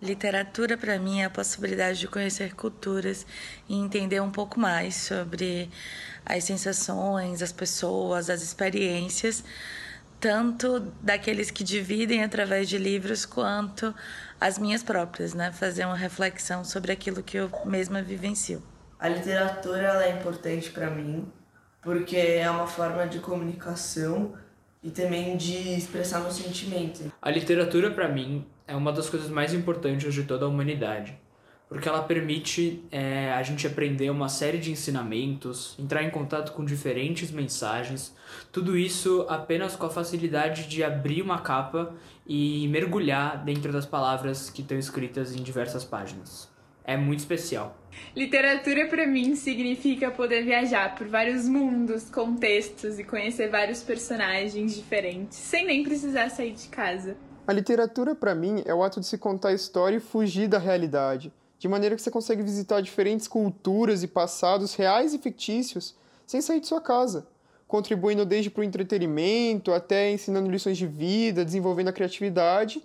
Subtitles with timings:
[0.00, 3.26] Literatura para mim é a possibilidade de conhecer culturas
[3.68, 5.68] e entender um pouco mais sobre
[6.24, 9.42] as sensações, as pessoas, as experiências,
[10.20, 13.92] tanto daqueles que dividem através de livros quanto
[14.40, 15.50] as minhas próprias, né?
[15.50, 18.62] Fazer uma reflexão sobre aquilo que eu mesma vivencio.
[19.00, 21.30] A literatura é importante para mim
[21.82, 24.34] porque é uma forma de comunicação
[24.82, 27.02] e também de expressar meus sentimentos.
[27.20, 31.18] A literatura para mim é uma das coisas mais importantes de toda a humanidade
[31.68, 36.64] porque ela permite é, a gente aprender uma série de ensinamentos, entrar em contato com
[36.64, 38.16] diferentes mensagens,
[38.50, 41.94] tudo isso apenas com a facilidade de abrir uma capa
[42.26, 46.48] e mergulhar dentro das palavras que estão escritas em diversas páginas.
[46.88, 47.76] É muito especial.
[48.16, 55.36] Literatura para mim significa poder viajar por vários mundos, contextos e conhecer vários personagens diferentes,
[55.36, 57.14] sem nem precisar sair de casa.
[57.46, 60.58] A literatura para mim é o ato de se contar a história e fugir da
[60.58, 66.40] realidade de maneira que você consegue visitar diferentes culturas e passados reais e fictícios sem
[66.40, 67.26] sair de sua casa,
[67.66, 72.82] contribuindo desde para o entretenimento até ensinando lições de vida, desenvolvendo a criatividade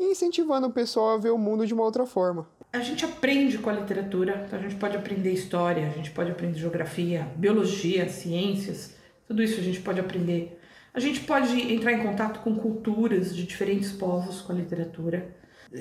[0.00, 2.48] e incentivando o pessoal a ver o mundo de uma outra forma.
[2.74, 6.58] A gente aprende com a literatura, a gente pode aprender história, a gente pode aprender
[6.58, 10.58] geografia, biologia, ciências, tudo isso a gente pode aprender.
[10.92, 15.34] A gente pode entrar em contato com culturas de diferentes povos com a literatura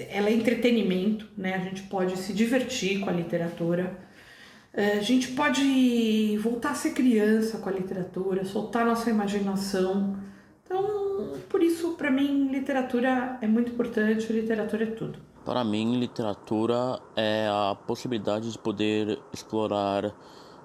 [0.09, 1.55] ela é entretenimento, né?
[1.55, 3.99] A gente pode se divertir com a literatura.
[4.73, 10.17] É, a gente pode voltar a ser criança com a literatura, soltar nossa imaginação.
[10.65, 15.19] Então, por isso, para mim, literatura é muito importante, literatura é tudo.
[15.45, 20.15] Para mim, literatura é a possibilidade de poder explorar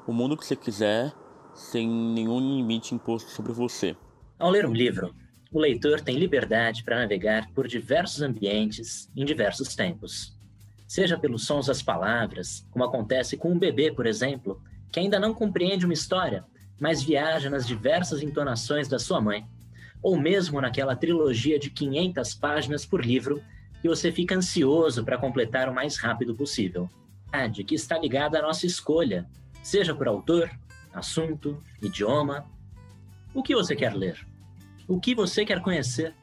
[0.06, 1.12] o mundo que você quiser
[1.52, 3.96] sem nenhum limite imposto sobre você.
[4.38, 5.12] Ao ler um livro,
[5.52, 10.38] o leitor tem liberdade para navegar por diversos ambientes em diversos tempos.
[10.86, 14.62] Seja pelos sons das palavras, como acontece com um bebê, por exemplo,
[14.92, 16.44] que ainda não compreende uma história,
[16.80, 19.44] mas viaja nas diversas entonações da sua mãe,
[20.00, 23.42] ou mesmo naquela trilogia de 500 páginas por livro
[23.80, 26.88] que você fica ansioso para completar o mais rápido possível.
[27.52, 29.26] De que está ligada à nossa escolha,
[29.62, 30.50] seja por autor,
[30.92, 32.46] assunto, idioma.
[33.34, 34.26] O que você quer ler?
[34.88, 36.14] o que você quer conhecer.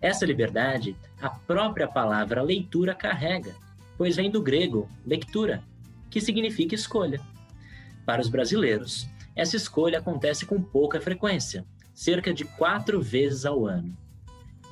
[0.00, 3.56] Essa liberdade, a própria palavra leitura carrega,
[3.96, 5.64] pois vem do grego lectura,
[6.10, 7.20] que significa escolha.
[8.04, 13.96] Para os brasileiros, essa escolha acontece com pouca frequência, cerca de quatro vezes ao ano.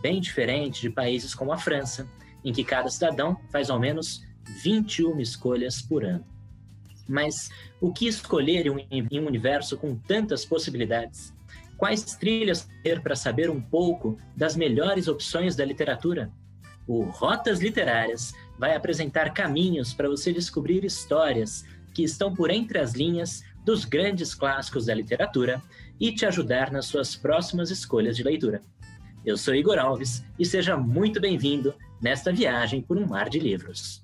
[0.01, 2.09] Bem diferente de países como a França,
[2.45, 4.25] em que cada cidadão faz ao menos
[4.63, 6.25] 21 escolhas por ano.
[7.09, 7.49] Mas
[7.81, 11.33] o que escolher em um universo com tantas possibilidades?
[11.77, 16.31] Quais trilhas ter para saber um pouco das melhores opções da literatura?
[16.87, 22.93] O Rotas Literárias vai apresentar caminhos para você descobrir histórias que estão por entre as
[22.93, 25.61] linhas dos grandes clássicos da literatura
[25.99, 28.63] e te ajudar nas suas próximas escolhas de leitura.
[29.27, 34.01] Eu sou Igor Alves e seja muito bem-vindo nesta viagem por um mar de livros.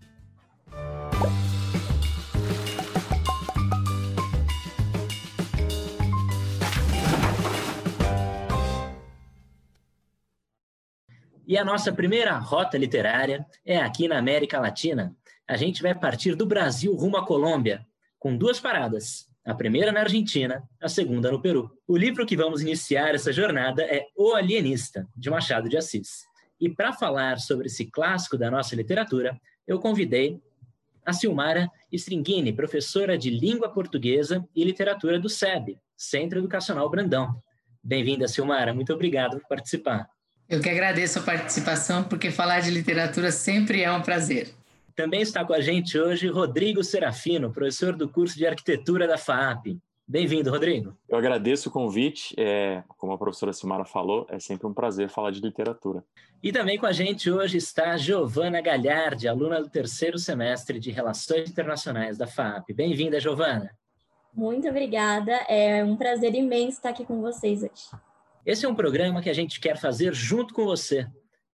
[11.46, 15.14] E a nossa primeira rota literária é aqui na América Latina.
[15.46, 17.86] A gente vai partir do Brasil rumo à Colômbia,
[18.18, 19.31] com duas paradas.
[19.44, 21.68] A primeira na Argentina, a segunda no Peru.
[21.88, 26.24] O livro que vamos iniciar essa jornada é O Alienista, de Machado de Assis.
[26.60, 29.36] E para falar sobre esse clássico da nossa literatura,
[29.66, 30.40] eu convidei
[31.04, 37.42] a Silmara Stringini, professora de Língua Portuguesa e Literatura do SEB, Centro Educacional Brandão.
[37.82, 38.72] Bem-vinda, Silmara.
[38.72, 40.08] Muito obrigado por participar.
[40.48, 44.54] Eu que agradeço a participação, porque falar de literatura sempre é um prazer.
[44.94, 49.78] Também está com a gente hoje Rodrigo Serafino, professor do curso de arquitetura da FAAP.
[50.06, 50.94] Bem-vindo, Rodrigo.
[51.08, 52.34] Eu agradeço o convite.
[52.36, 56.04] É, como a professora Simara falou, é sempre um prazer falar de literatura.
[56.42, 61.48] E também com a gente hoje está Giovana Galhardi, aluna do terceiro semestre de Relações
[61.48, 62.74] Internacionais da FAAP.
[62.74, 63.70] Bem-vinda, Giovana.
[64.34, 65.32] Muito obrigada.
[65.48, 67.90] É um prazer imenso estar aqui com vocês hoje.
[68.44, 71.06] Esse é um programa que a gente quer fazer junto com você.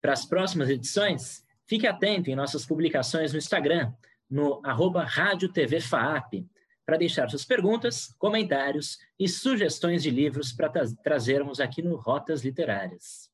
[0.00, 3.93] Para as próximas edições, fique atento em nossas publicações no Instagram,
[4.31, 6.47] no arroba Rádio TV FAAP,
[6.85, 12.45] para deixar suas perguntas, comentários e sugestões de livros para tra trazermos aqui no Rotas
[12.45, 13.29] Literárias.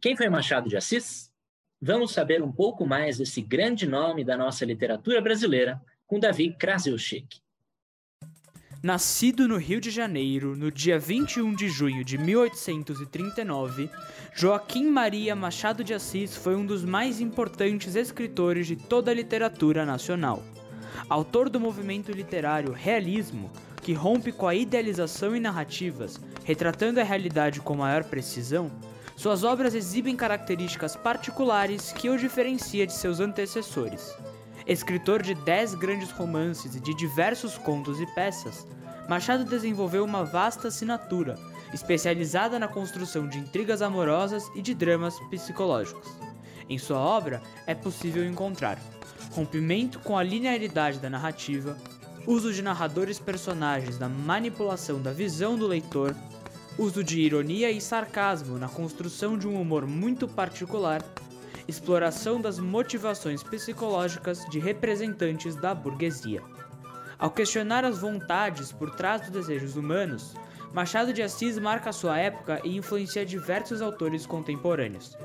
[0.00, 1.32] Quem foi Machado de Assis?
[1.80, 7.40] Vamos saber um pouco mais desse grande nome da nossa literatura brasileira com Davi Krasilchik.
[8.86, 13.90] Nascido no Rio de Janeiro no dia 21 de junho de 1839,
[14.32, 19.84] Joaquim Maria Machado de Assis foi um dos mais importantes escritores de toda a literatura
[19.84, 20.40] nacional.
[21.08, 23.50] Autor do movimento literário realismo,
[23.82, 28.70] que rompe com a idealização e narrativas, retratando a realidade com maior precisão,
[29.16, 34.14] suas obras exibem características particulares que o diferencia de seus antecessores.
[34.66, 38.66] Escritor de dez grandes romances e de diversos contos e peças,
[39.08, 41.36] Machado desenvolveu uma vasta assinatura,
[41.72, 46.08] especializada na construção de intrigas amorosas e de dramas psicológicos.
[46.68, 48.76] Em sua obra é possível encontrar
[49.30, 51.76] rompimento com a linearidade da narrativa,
[52.26, 56.16] uso de narradores personagens na manipulação da visão do leitor,
[56.76, 61.04] uso de ironia e sarcasmo na construção de um humor muito particular,
[61.68, 66.42] exploração das motivações psicológicas de representantes da burguesia.
[67.18, 70.34] Ao questionar as vontades por trás dos desejos humanos,
[70.72, 75.16] Machado de Assis marca sua época e influencia diversos autores contemporâneos.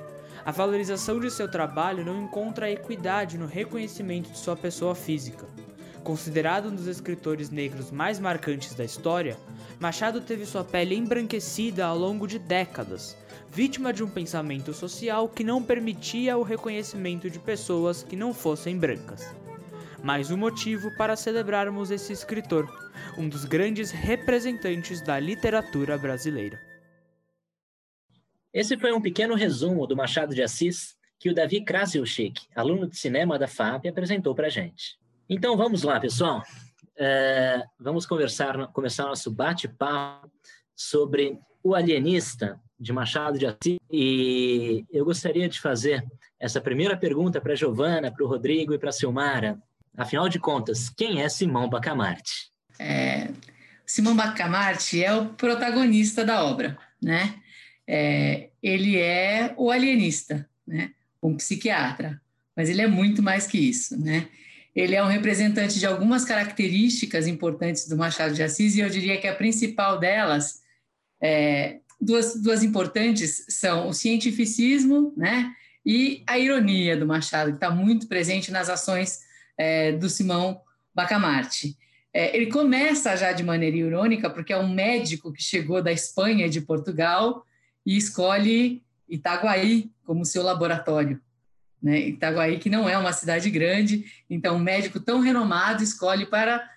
[0.46, 5.46] A valorização de seu trabalho não encontra equidade no reconhecimento de sua pessoa física.
[6.04, 9.38] Considerado um dos escritores negros mais marcantes da história,
[9.80, 13.16] Machado teve sua pele embranquecida ao longo de décadas,
[13.50, 18.78] vítima de um pensamento social que não permitia o reconhecimento de pessoas que não fossem
[18.78, 19.42] brancas
[20.04, 22.68] mais um motivo para celebrarmos esse escritor,
[23.18, 26.60] um dos grandes representantes da literatura brasileira.
[28.52, 32.98] Esse foi um pequeno resumo do Machado de Assis que o Davi Krasilchik, aluno de
[32.98, 35.00] cinema da FAP, apresentou para a gente.
[35.34, 36.44] Então vamos lá, pessoal.
[36.98, 40.30] É, vamos conversar, começar nosso bate-papo
[40.76, 43.78] sobre o alienista de Machado de Assis.
[43.90, 46.06] E eu gostaria de fazer
[46.38, 49.58] essa primeira pergunta para Giovana, para o Rodrigo e para a Silmara.
[49.96, 52.52] Afinal de contas, quem é Simão Bacamarte?
[52.78, 53.30] É,
[53.86, 57.36] Simão Bacamarte é o protagonista da obra, né?
[57.88, 60.92] É, ele é o alienista, né?
[61.24, 62.22] Um psiquiatra,
[62.54, 64.28] mas ele é muito mais que isso, né?
[64.76, 69.20] Ele é um representante de algumas características importantes do Machado de Assis e eu diria
[69.20, 70.62] que a principal delas,
[71.22, 75.54] é, duas, duas importantes, são o cientificismo, né?
[75.86, 79.20] E a ironia do Machado, que está muito presente nas ações
[79.58, 80.62] é, do Simão
[80.94, 81.76] Bacamarte.
[82.14, 86.50] É, ele começa já de maneira irônica, porque é um médico que chegou da Espanha
[86.50, 87.46] de Portugal
[87.86, 91.20] e escolhe Itaguaí como seu laboratório.
[91.82, 92.10] Né?
[92.10, 96.70] Itaguaí, que não é uma cidade grande, então um médico tão renomado escolhe para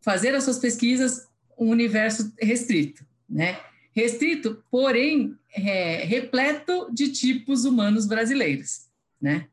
[0.00, 3.04] fazer as suas pesquisas um universo restrito.
[3.28, 3.58] Né?
[3.92, 8.86] Restrito, porém, é, repleto de tipos humanos brasileiros.
[9.20, 9.46] Né?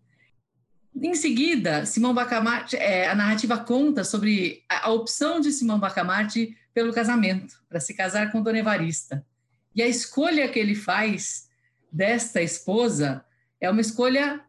[0.95, 6.55] Em seguida, Simão Bacamarte, é, a narrativa conta sobre a, a, opção de Simão Bacamarte
[6.73, 9.25] pelo casamento, para se casar com Dona Evarista.
[9.75, 11.49] E a escolha que ele faz
[11.91, 13.25] desta esposa
[13.59, 14.41] é uma escolha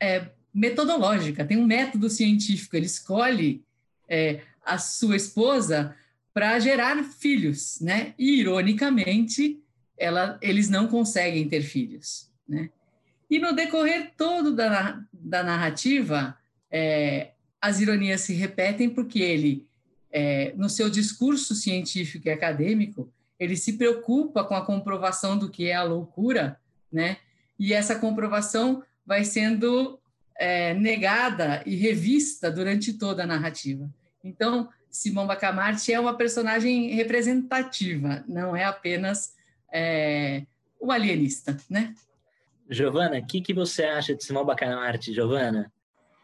[0.00, 2.76] é, metodológica, tem um método científico.
[2.76, 3.64] Ele escolhe
[4.08, 5.94] é, a sua esposa
[6.32, 8.14] para gerar filhos, né?
[8.18, 9.62] E, ironicamente,
[9.96, 12.70] ela, eles não conseguem ter filhos, né?
[13.28, 16.36] E no decorrer todo da, da narrativa,
[16.70, 17.30] é,
[17.60, 19.68] as ironias se repetem porque ele,
[20.10, 25.66] é, no seu discurso científico e acadêmico, ele se preocupa com a comprovação do que
[25.66, 26.58] é a loucura,
[26.92, 27.18] né?
[27.58, 29.98] E essa comprovação vai sendo
[30.38, 33.90] é, negada e revista durante toda a narrativa.
[34.22, 39.34] Então, Simão Bacamarte é uma personagem representativa, não é apenas
[39.72, 40.44] é,
[40.78, 41.92] o alienista, né?
[42.68, 45.72] Giovana, o que, que você acha de Simão Bacamarte, Giovana?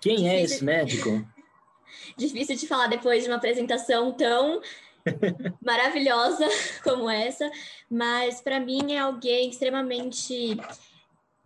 [0.01, 1.27] Quem é esse médico?
[2.17, 4.61] Difícil de falar depois de uma apresentação tão
[5.61, 6.47] maravilhosa
[6.85, 7.51] como essa,
[7.91, 10.57] mas para mim é alguém extremamente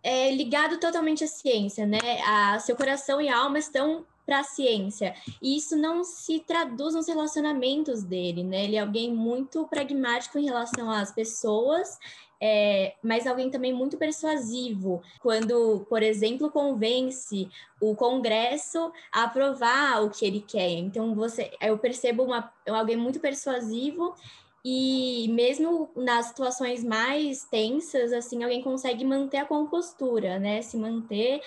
[0.03, 1.99] é, ligado totalmente à ciência, né?
[2.25, 5.13] A, seu coração e alma estão para a ciência.
[5.41, 8.63] E isso não se traduz nos relacionamentos dele, né?
[8.63, 11.97] Ele é alguém muito pragmático em relação às pessoas
[12.43, 17.47] é, mas alguém também muito persuasivo, quando, por exemplo, convence
[17.79, 20.71] o Congresso a aprovar o que ele quer.
[20.71, 24.15] Então, você, eu percebo uma, alguém muito persuasivo
[24.63, 30.61] e mesmo nas situações mais tensas, assim, alguém consegue manter a compostura, né?
[30.61, 31.41] Se manter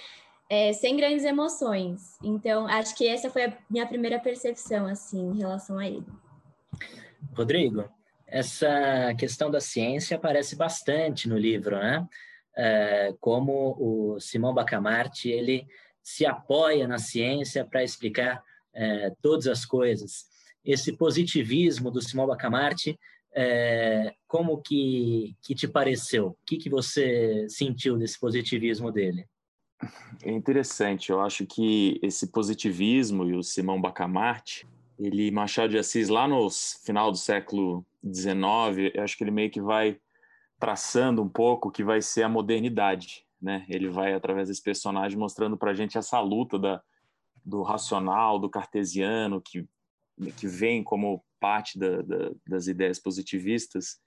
[0.51, 2.19] é, sem grandes emoções.
[2.23, 6.07] Então, acho que essa foi a minha primeira percepção, assim, em relação a ele.
[7.37, 7.89] Rodrigo,
[8.27, 12.07] essa questão da ciência aparece bastante no livro, né?
[12.57, 15.67] É, como o Simão Bacamarte ele
[16.03, 18.43] se apoia na ciência para explicar
[18.73, 20.27] é, todas as coisas.
[20.65, 22.99] Esse positivismo do Simão Bacamarte,
[23.35, 26.29] é, como que, que te pareceu?
[26.29, 29.27] O que, que você sentiu desse positivismo dele?
[30.23, 34.67] É interessante, eu acho que esse positivismo e o Simão Bacamarte,
[34.99, 36.49] ele, Machado de Assis, lá no
[36.85, 39.99] final do século XIX, eu acho que ele meio que vai
[40.59, 43.67] traçando um pouco o que vai ser a modernidade, né?
[43.69, 46.81] Ele vai, através desse personagem, mostrando para a gente essa luta da,
[47.45, 49.67] do racional, do cartesiano, que,
[50.37, 53.99] que vem como parte da, da, das ideias positivistas,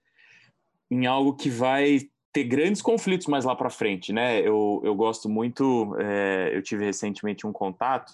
[0.89, 1.99] em algo que vai
[2.31, 4.39] ter grandes conflitos mais lá para frente, né?
[4.39, 8.13] Eu, eu gosto muito, é, eu tive recentemente um contato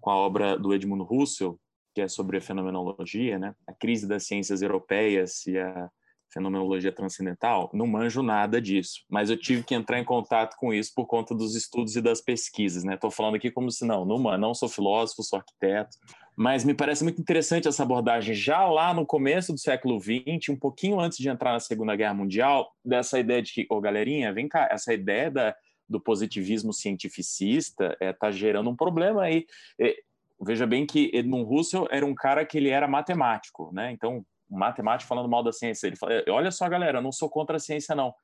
[0.00, 1.58] com a obra do Edmundo Russell,
[1.94, 3.54] que é sobre a fenomenologia, né?
[3.66, 5.90] A crise das ciências europeias e a
[6.32, 10.90] fenomenologia transcendental, não manjo nada disso, mas eu tive que entrar em contato com isso
[10.94, 12.94] por conta dos estudos e das pesquisas, né?
[12.94, 15.96] Estou falando aqui como se não, não, não sou filósofo, sou arquiteto,
[16.34, 20.56] mas me parece muito interessante essa abordagem já lá no começo do século XX, um
[20.56, 24.48] pouquinho antes de entrar na Segunda Guerra Mundial, dessa ideia de que, ô galerinha, vem
[24.48, 25.54] cá, essa ideia da,
[25.88, 29.46] do positivismo cientificista está é, tá gerando um problema aí.
[29.78, 29.94] É,
[30.40, 33.92] veja bem que Edmund Russell era um cara que ele era matemático, né?
[33.92, 35.86] Então matemático falando mal da ciência.
[35.86, 38.14] Ele fala: olha só, galera, eu não sou contra a ciência, não.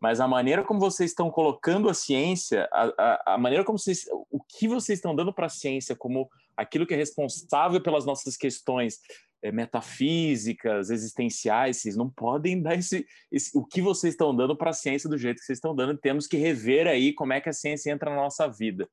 [0.00, 4.06] Mas a maneira como vocês estão colocando a ciência, a, a, a maneira como vocês.
[4.30, 8.36] O que vocês estão dando para a ciência como aquilo que é responsável pelas nossas
[8.36, 8.98] questões
[9.42, 14.70] é, metafísicas, existenciais, vocês não podem dar esse, esse o que vocês estão dando para
[14.70, 15.96] a ciência do jeito que vocês estão dando.
[15.96, 18.88] Temos que rever aí como é que a ciência entra na nossa vida.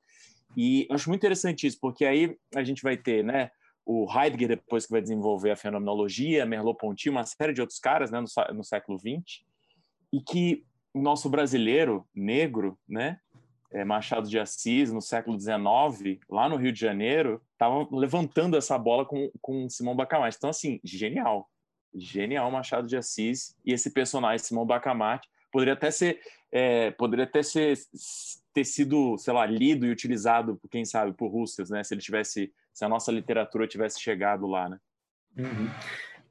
[0.55, 3.49] E acho muito interessante isso, porque aí a gente vai ter, né?
[3.85, 8.19] o Heidegger depois que vai desenvolver a fenomenologia, Merleau-Ponty, uma série de outros caras né,
[8.19, 9.45] no, no século XX,
[10.11, 13.19] e que o nosso brasileiro negro, né,
[13.85, 19.05] Machado de Assis, no século XIX, lá no Rio de Janeiro, estava levantando essa bola
[19.05, 20.37] com, com Simão Bacamarte.
[20.37, 21.49] Então, assim, genial.
[21.93, 26.19] Genial Machado de Assis e esse personagem, Simão Bacamarte, poderia até ser,
[26.51, 27.77] é, poderia até ser,
[28.53, 31.83] ter sido, sei lá, lido e utilizado, quem sabe, por Russell, né?
[31.83, 34.79] Se ele tivesse, se a nossa literatura tivesse chegado lá, né?
[35.37, 35.69] Uhum.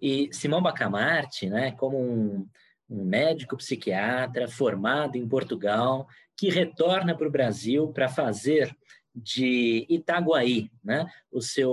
[0.01, 2.47] E Simão Bacamarte, né, como um,
[2.91, 8.77] um médico psiquiatra formado em Portugal, que retorna para o Brasil para fazer
[9.15, 11.71] de Itaguaí, né, o seu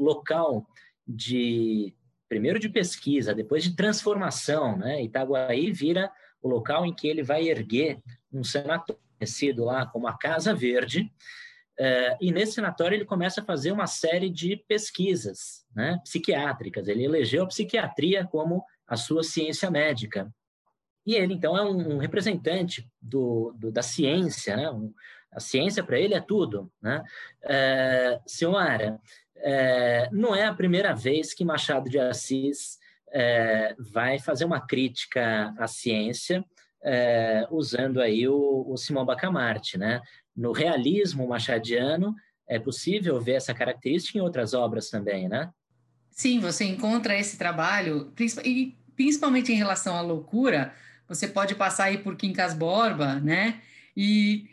[0.00, 0.66] local
[1.06, 1.94] de
[2.28, 5.02] primeiro de pesquisa, depois de transformação, né?
[5.02, 8.00] Itaguaí vira o local em que ele vai erguer
[8.32, 11.12] um sanatório conhecido lá como a Casa Verde,
[11.78, 16.86] Uh, e nesse sanatório ele começa a fazer uma série de pesquisas né, psiquiátricas.
[16.86, 20.32] Ele elegeu a psiquiatria como a sua ciência médica.
[21.06, 24.56] E ele, então, é um, um representante do, do, da ciência.
[24.56, 24.70] Né?
[24.70, 24.92] Um,
[25.32, 26.70] a ciência, para ele, é tudo.
[26.82, 27.02] Né?
[27.44, 28.98] Uh, senhora,
[29.36, 32.78] uh, não é a primeira vez que Machado de Assis
[33.78, 36.44] vai fazer uma crítica à ciência
[36.84, 40.02] é, usando aí o, o Simão Bacamarte, né?
[40.36, 42.14] No realismo machadiano,
[42.46, 45.50] é possível ver essa característica em outras obras também, né?
[46.10, 48.12] Sim, você encontra esse trabalho,
[48.94, 50.74] principalmente em relação à loucura,
[51.08, 53.60] você pode passar aí por Quincas Borba, né?
[53.96, 54.48] E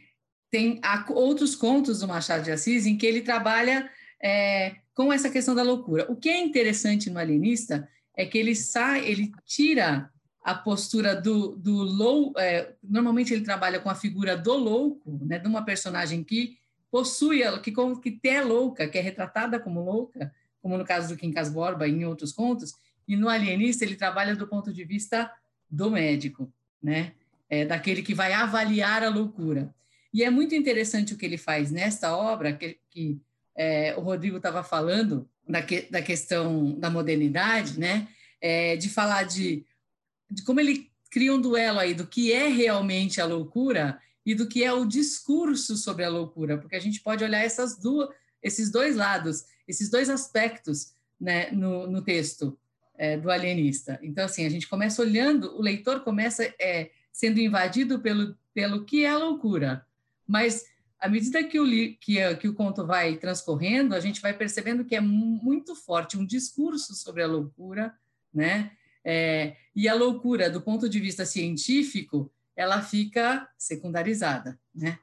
[0.49, 0.79] tem
[1.09, 3.89] outros contos do Machado de Assis em que ele trabalha
[4.21, 6.05] é, com essa questão da loucura.
[6.11, 10.11] O que é interessante no Alienista é que ele sai, ele tira
[10.43, 15.37] a postura do, do low, é, normalmente ele trabalha com a figura do louco, né,
[15.37, 16.57] de uma personagem que
[16.89, 21.49] possui, que, que é louca, que é retratada como louca, como no caso do Quincas
[21.49, 22.73] Borba em outros contos,
[23.07, 25.31] e no Alienista ele trabalha do ponto de vista
[25.71, 26.51] do médico,
[26.83, 27.13] né,
[27.49, 29.73] é, daquele que vai avaliar a loucura.
[30.13, 33.21] E é muito interessante o que ele faz nesta obra, que, que
[33.55, 38.07] é, o Rodrigo estava falando, da, que, da questão da modernidade, né,
[38.41, 39.65] é, de falar de
[40.31, 44.47] de como ele cria um duelo aí do que é realmente a loucura e do
[44.47, 48.09] que é o discurso sobre a loucura, porque a gente pode olhar essas duas,
[48.41, 52.57] esses dois lados, esses dois aspectos né, no, no texto
[53.01, 53.99] é, do alienista.
[54.03, 59.03] Então, assim, a gente começa olhando, o leitor começa é, sendo invadido pelo, pelo que
[59.03, 59.83] é a loucura,
[60.27, 60.65] mas
[60.99, 64.95] à medida que o, que, que o conto vai transcorrendo, a gente vai percebendo que
[64.95, 67.91] é muito forte um discurso sobre a loucura,
[68.31, 68.71] né?
[69.03, 74.99] É, e a loucura, do ponto de vista científico, ela fica secundarizada, né?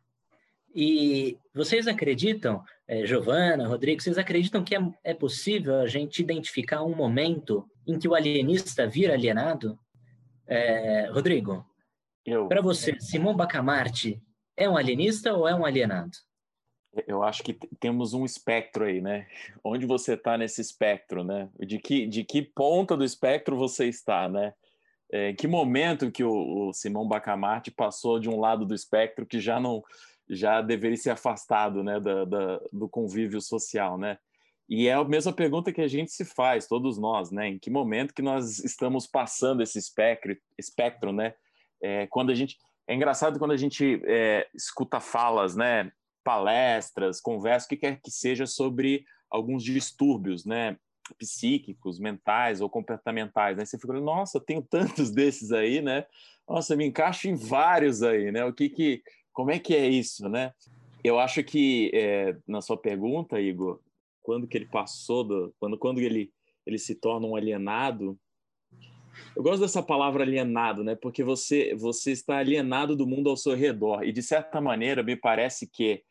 [0.72, 6.82] E vocês acreditam, é, Giovana, Rodrigo, vocês acreditam que é, é possível a gente identificar
[6.82, 9.78] um momento em que o alienista vira alienado?
[10.46, 11.66] É, Rodrigo,
[12.48, 14.22] para você, Simão Bacamarte
[14.56, 16.12] é um alienista ou é um alienado?
[17.06, 19.26] Eu acho que temos um espectro aí, né?
[19.62, 21.48] Onde você está nesse espectro, né?
[21.60, 24.54] De que, de que ponta do espectro você está, né?
[25.10, 29.38] É, que momento que o, o Simão Bacamarte passou de um lado do espectro que
[29.38, 29.82] já não
[30.28, 34.18] já deveria ser afastado, né, da, da, do convívio social, né?
[34.68, 37.48] E é a mesma pergunta que a gente se faz, todos nós, né?
[37.48, 41.34] Em que momento que nós estamos passando esse espectro, espectro né?
[41.82, 42.58] É, quando a gente
[42.88, 45.92] é engraçado quando a gente é, escuta falas, né?
[46.24, 50.78] Palestras, conversas, o que quer que seja sobre alguns distúrbios, né?
[51.18, 53.66] Psíquicos, mentais ou comportamentais, né?
[53.66, 56.06] Você fica, nossa, tenho tantos desses aí, né?
[56.48, 58.44] Nossa, me encaixo em vários aí, né?
[58.46, 60.52] O que que, como é que é isso, né?
[61.02, 63.80] Eu acho que é, na sua pergunta, Igor,
[64.22, 66.30] quando que ele passou do, quando quando ele
[66.68, 68.18] ele se torna um alienado.
[69.34, 70.94] Eu gosto dessa palavra alienado, né?
[70.94, 75.16] Porque você você está alienado do mundo ao seu redor e de certa maneira me
[75.16, 76.02] parece que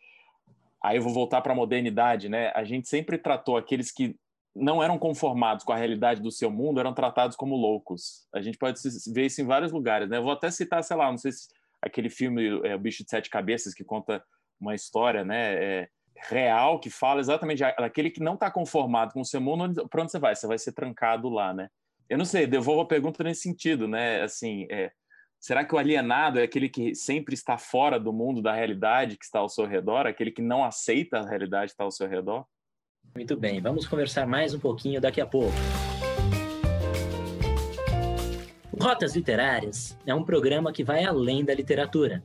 [0.83, 2.51] aí eu vou voltar para a modernidade, né?
[2.55, 4.15] A gente sempre tratou aqueles que
[4.55, 8.27] não eram conformados com a realidade do seu mundo, eram tratados como loucos.
[8.33, 8.79] A gente pode
[9.13, 10.17] ver isso em vários lugares, né?
[10.17, 11.47] Eu vou até citar, sei lá, não sei se
[11.87, 14.23] aquele filme é, O Bicho de Sete Cabeças que conta
[14.59, 15.53] uma história, né?
[15.63, 15.89] É,
[16.29, 20.11] real que fala exatamente aquele que não está conformado com o seu mundo, para onde
[20.11, 20.35] você vai?
[20.35, 21.69] Você vai ser trancado lá, né?
[22.09, 24.21] Eu não sei, devolvo a pergunta nesse sentido, né?
[24.21, 24.91] Assim, é,
[25.39, 29.25] será que o alienado é aquele que sempre está fora do mundo da realidade que
[29.25, 32.45] está ao seu redor, aquele que não aceita a realidade que está ao seu redor?
[33.13, 35.55] Muito bem, vamos conversar mais um pouquinho daqui a pouco.
[38.79, 42.23] Rotas Literárias é um programa que vai além da literatura.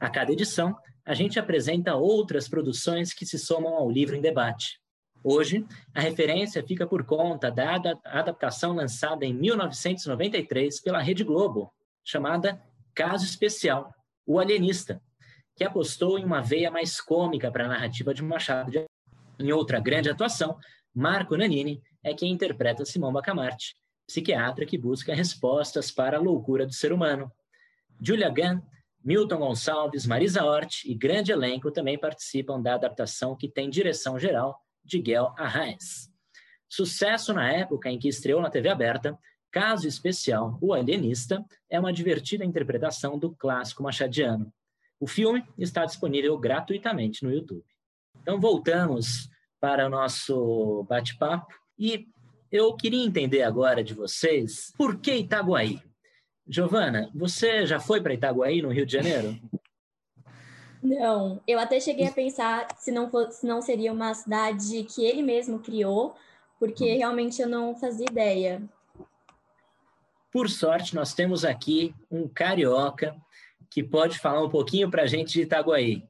[0.00, 0.74] A cada edição,
[1.04, 4.80] a gente apresenta outras produções que se somam ao livro em debate.
[5.22, 7.74] Hoje, a referência fica por conta da
[8.04, 11.70] adaptação lançada em 1993 pela Rede Globo,
[12.02, 12.62] chamada
[12.94, 13.94] Caso Especial,
[14.26, 15.02] O Alienista,
[15.54, 18.84] que apostou em uma veia mais cômica para a narrativa de Machado de
[19.38, 20.58] Em outra grande atuação,
[20.94, 23.74] Marco Nanini é quem interpreta Simão Bacamarte,
[24.06, 27.30] psiquiatra que busca respostas para a loucura do ser humano.
[28.00, 28.60] Julia Gunn
[29.04, 34.58] Milton Gonçalves, Marisa Hort e grande elenco também participam da adaptação que tem direção geral
[34.82, 36.10] de Guel Arraes.
[36.66, 39.18] Sucesso na época em que estreou na TV aberta,
[39.50, 44.50] Caso Especial, O Alienista, é uma divertida interpretação do clássico machadiano.
[44.98, 47.64] O filme está disponível gratuitamente no YouTube.
[48.22, 49.28] Então voltamos
[49.60, 52.08] para o nosso bate-papo e
[52.54, 55.82] eu queria entender agora de vocês por que Itaguaí?
[56.46, 59.36] Giovana, você já foi para Itaguaí, no Rio de Janeiro?
[60.80, 65.04] Não, eu até cheguei a pensar se não, fosse, se não seria uma cidade que
[65.04, 66.14] ele mesmo criou,
[66.60, 66.96] porque hum.
[66.96, 68.62] realmente eu não fazia ideia.
[70.30, 73.16] Por sorte, nós temos aqui um carioca
[73.68, 76.04] que pode falar um pouquinho para a gente de Itaguaí.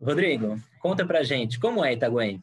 [0.00, 2.40] Rodrigo, conta para a gente, como é Itaguaí?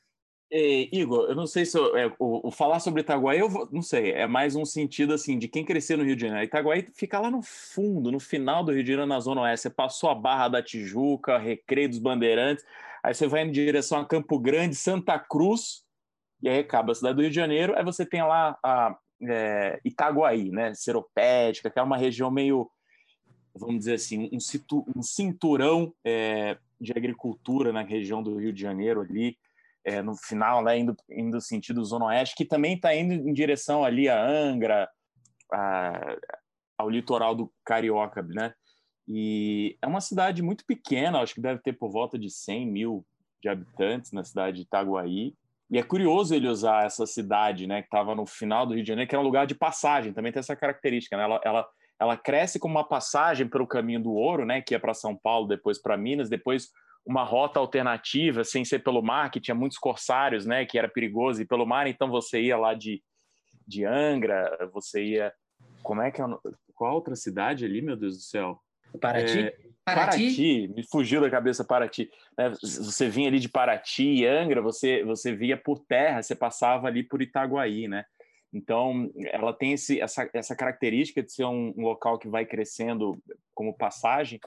[0.52, 3.70] É, Igor, eu não sei se eu, é, o, o, falar sobre Itaguaí, eu vou,
[3.72, 6.44] não sei, é mais um sentido assim de quem cresceu no Rio de Janeiro.
[6.44, 9.64] Itaguaí fica lá no fundo, no final do Rio de Janeiro, na Zona Oeste.
[9.64, 12.66] Você passou a Barra da Tijuca, Recreio dos Bandeirantes,
[13.04, 15.84] aí você vai em direção a Campo Grande, Santa Cruz,
[16.42, 17.76] e aí acaba a cidade do Rio de Janeiro.
[17.78, 20.74] Aí você tem lá a é, Itaguaí, né?
[20.74, 22.68] Seropédica, que é uma região meio,
[23.54, 24.38] vamos dizer assim, um,
[24.98, 29.38] um cinturão é, de agricultura na região do Rio de Janeiro ali
[29.86, 33.84] é, no final, né, indo, indo sentido Zona Oeste, que também está indo em direção
[33.84, 34.90] ali a Angra,
[35.52, 36.16] a,
[36.78, 38.54] ao litoral do Carioca, né?
[39.08, 43.06] E é uma cidade muito pequena, acho que deve ter por volta de 100 mil
[43.42, 45.34] de habitantes na cidade de Itaguaí.
[45.72, 48.88] E é curioso ele usar essa cidade, né, que estava no final do Rio de
[48.88, 51.24] Janeiro, que é um lugar de passagem, também tem essa característica, né?
[51.24, 51.68] Ela, ela,
[52.00, 55.48] ela cresce como uma passagem pelo caminho do ouro, né, que ia para São Paulo,
[55.48, 56.70] depois para Minas, depois
[57.06, 61.42] uma rota alternativa, sem ser pelo mar, que tinha muitos corsários, né, que era perigoso
[61.42, 63.02] ir pelo mar, então você ia lá de,
[63.68, 65.34] de Angra, você ia...
[65.82, 66.26] Como é que é?
[66.76, 68.60] Qual outra cidade ali, meu Deus do céu?
[69.00, 69.40] Paraty?
[69.40, 70.18] É, Paraty?
[70.18, 72.10] Paraty, me fugiu da cabeça Paraty.
[72.38, 76.88] É, você vinha ali de Paraty e Angra, você, você via por terra, você passava
[76.88, 78.06] ali por Itaguaí, né?
[78.52, 83.22] Então, ela tem esse, essa, essa característica de ser um, um local que vai crescendo
[83.54, 84.40] como passagem,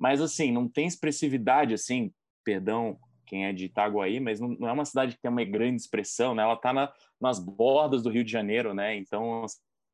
[0.00, 2.10] mas, assim, não tem expressividade, assim,
[2.42, 5.80] perdão quem é de Itaguaí, mas não, não é uma cidade que tem uma grande
[5.80, 6.42] expressão, né?
[6.42, 8.96] Ela está na, nas bordas do Rio de Janeiro, né?
[8.96, 9.44] Então,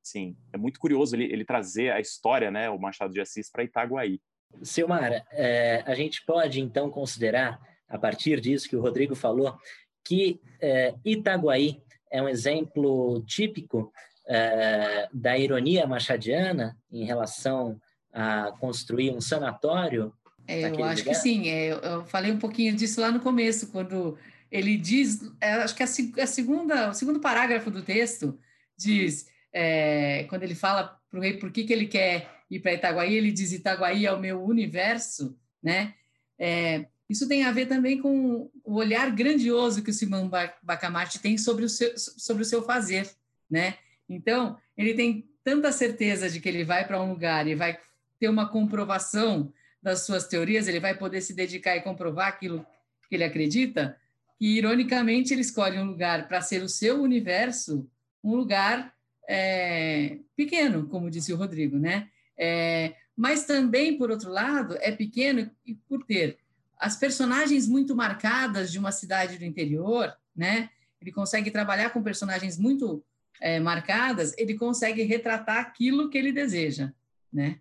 [0.02, 2.70] assim, é muito curioso ele, ele trazer a história, né?
[2.70, 4.20] O Machado de Assis para Itaguaí.
[4.62, 9.58] Silmara, é, a gente pode, então, considerar, a partir disso que o Rodrigo falou,
[10.04, 13.92] que é, Itaguaí é um exemplo típico
[14.28, 17.78] é, da ironia machadiana em relação
[18.16, 20.10] a construir um sanatório?
[20.48, 21.04] É, eu acho lugar?
[21.04, 21.48] que sim.
[21.48, 24.16] É, eu falei um pouquinho disso lá no começo, quando
[24.50, 28.38] ele diz, é, acho que a, a, segunda, o segundo parágrafo do texto
[28.76, 32.72] diz, é, quando ele fala para o rei por que, que ele quer ir para
[32.72, 35.94] Itaguaí, ele diz Itaguaí é o meu universo, né?
[36.38, 40.30] É, isso tem a ver também com o olhar grandioso que o Simão
[40.62, 43.08] Bacamarte tem sobre o seu, sobre o seu fazer,
[43.50, 43.74] né?
[44.08, 47.78] Então, ele tem tanta certeza de que ele vai para um lugar e vai
[48.18, 49.52] ter uma comprovação
[49.82, 52.66] das suas teorias, ele vai poder se dedicar e comprovar aquilo
[53.08, 53.96] que ele acredita,
[54.38, 57.88] que, ironicamente, ele escolhe um lugar para ser o seu universo,
[58.22, 58.92] um lugar
[59.28, 62.08] é, pequeno, como disse o Rodrigo, né?
[62.36, 65.50] É, mas também, por outro lado, é pequeno
[65.88, 66.38] por ter
[66.78, 70.68] as personagens muito marcadas de uma cidade do interior, né?
[71.00, 73.02] Ele consegue trabalhar com personagens muito
[73.40, 76.92] é, marcadas, ele consegue retratar aquilo que ele deseja,
[77.32, 77.60] né?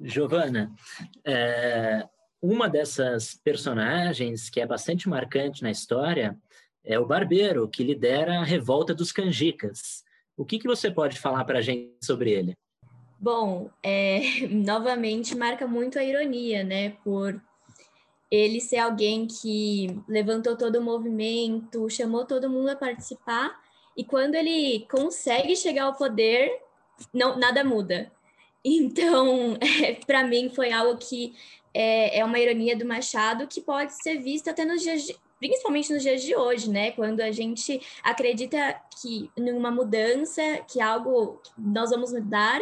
[0.00, 0.72] Giovana,
[1.24, 2.06] é,
[2.42, 6.38] uma dessas personagens que é bastante marcante na história
[6.84, 10.02] é o barbeiro, que lidera a revolta dos canjicas.
[10.36, 12.56] O que, que você pode falar para a gente sobre ele?
[13.18, 16.90] Bom, é, novamente marca muito a ironia, né?
[17.04, 17.40] Por
[18.30, 23.60] ele ser alguém que levantou todo o movimento, chamou todo mundo a participar,
[23.96, 26.50] e quando ele consegue chegar ao poder,
[27.12, 28.10] não nada muda.
[28.64, 31.34] Então, é, para mim foi algo que
[31.72, 35.92] é, é, uma ironia do Machado que pode ser vista até nos dias de, principalmente
[35.92, 36.90] nos dias de hoje, né?
[36.92, 42.60] Quando a gente acredita que numa mudança, que algo nós vamos mudar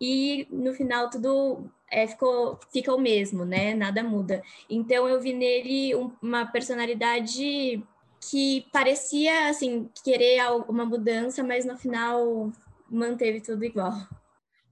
[0.00, 3.74] e no final tudo é, ficou, fica o mesmo, né?
[3.74, 4.42] Nada muda.
[4.70, 7.82] Então eu vi nele um, uma personalidade
[8.30, 12.50] que parecia assim querer uma mudança, mas no final
[12.90, 13.92] manteve tudo igual.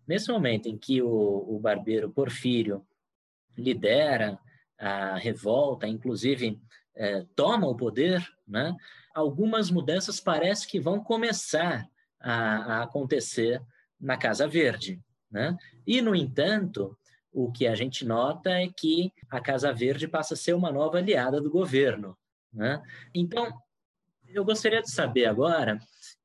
[0.06, 2.84] Nesse momento em que o, o barbeiro Porfírio
[3.56, 4.38] lidera
[4.78, 6.60] a revolta, inclusive
[6.94, 8.74] é, toma o poder, né?
[9.14, 11.88] algumas mudanças parece que vão começar
[12.20, 12.34] a,
[12.78, 13.62] a acontecer
[14.00, 15.00] na Casa Verde.
[15.30, 15.56] Né?
[15.86, 16.96] E, no entanto,
[17.32, 20.98] o que a gente nota é que a Casa Verde passa a ser uma nova
[20.98, 22.16] aliada do governo.
[22.52, 22.82] Né?
[23.14, 23.52] Então,
[24.28, 25.78] eu gostaria de saber agora,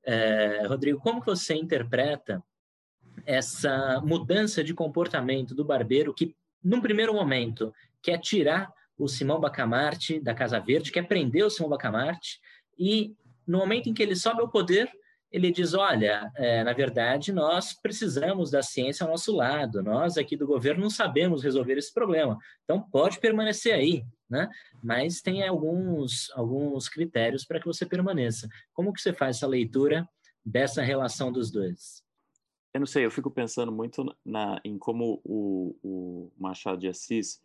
[0.04, 2.44] é, Rodrigo, como você interpreta
[3.28, 10.18] essa mudança de comportamento do barbeiro que, num primeiro momento, quer tirar o Simão Bacamarte
[10.18, 12.40] da Casa Verde, quer prender o Simão Bacamarte,
[12.80, 13.14] e
[13.46, 14.90] no momento em que ele sobe ao poder,
[15.30, 20.38] ele diz: olha, é, na verdade, nós precisamos da ciência ao nosso lado, nós aqui
[20.38, 24.48] do governo não sabemos resolver esse problema, então pode permanecer aí, né?
[24.82, 28.48] Mas tem alguns, alguns critérios para que você permaneça.
[28.74, 30.08] Como que você faz essa leitura
[30.46, 32.07] dessa relação dos dois?
[32.78, 37.42] Eu não sei, eu fico pensando muito na, em como o, o Machado de Assis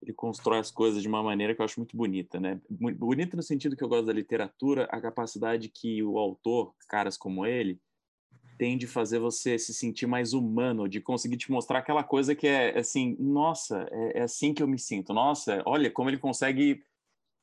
[0.00, 2.60] ele constrói as coisas de uma maneira que eu acho muito bonita, né?
[2.70, 7.44] Bonita no sentido que eu gosto da literatura, a capacidade que o autor, caras como
[7.44, 7.80] ele,
[8.56, 12.46] tem de fazer você se sentir mais humano, de conseguir te mostrar aquela coisa que
[12.46, 15.12] é assim, nossa, é, é assim que eu me sinto.
[15.12, 16.80] Nossa, olha como ele consegue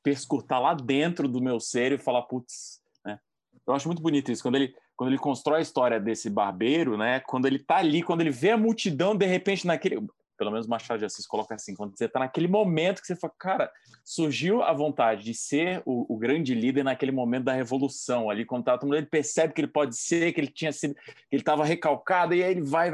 [0.02, 3.20] perscrutar lá dentro do meu ser e falar, putz, né?
[3.66, 7.20] Eu acho muito bonito isso, quando ele quando ele constrói a história desse barbeiro, né?
[7.20, 10.04] Quando ele tá ali, quando ele vê a multidão, de repente, naquele
[10.36, 13.32] pelo menos Machado de Assis coloca assim, quando você está naquele momento que você fala,
[13.36, 13.72] cara,
[14.04, 18.64] surgiu a vontade de ser o, o grande líder naquele momento da revolução ali, quando
[18.64, 21.42] tá, todo mundo, ele percebe que ele pode ser, que ele tinha sido, que ele
[21.42, 22.88] estava recalcado, e aí ele vai...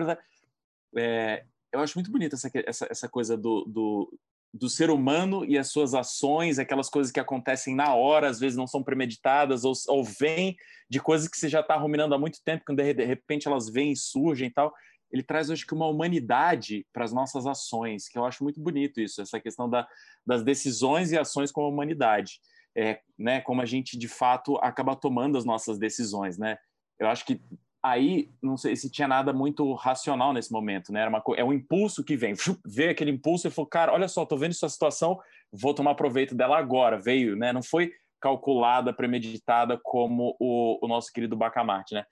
[0.96, 4.18] É, eu acho muito bonita essa, essa, essa coisa do, do,
[4.54, 8.56] do ser humano e as suas ações, aquelas coisas que acontecem na hora, às vezes
[8.56, 10.56] não são premeditadas, ou, ou vêm
[10.88, 13.90] de coisas que você já está ruminando há muito tempo, quando de repente elas vêm
[13.90, 14.72] e surgem e tal
[15.14, 19.00] ele traz, acho que, uma humanidade para as nossas ações, que eu acho muito bonito
[19.00, 19.86] isso, essa questão da,
[20.26, 22.40] das decisões e ações como humanidade,
[22.76, 26.58] é, né, como a gente, de fato, acaba tomando as nossas decisões, né?
[26.98, 27.40] Eu acho que
[27.84, 31.02] aí, não sei se tinha nada muito racional nesse momento, né?
[31.02, 32.32] Era uma, é um impulso que vem,
[32.64, 35.20] vê aquele impulso e falou, cara, olha só, tô vendo essa situação,
[35.52, 37.52] vou tomar proveito dela agora, veio, né?
[37.52, 42.06] Não foi calculada, premeditada como o, o nosso querido Bacamarte, né?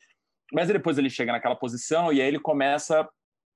[0.52, 3.08] Mas depois ele chega naquela posição e aí ele começa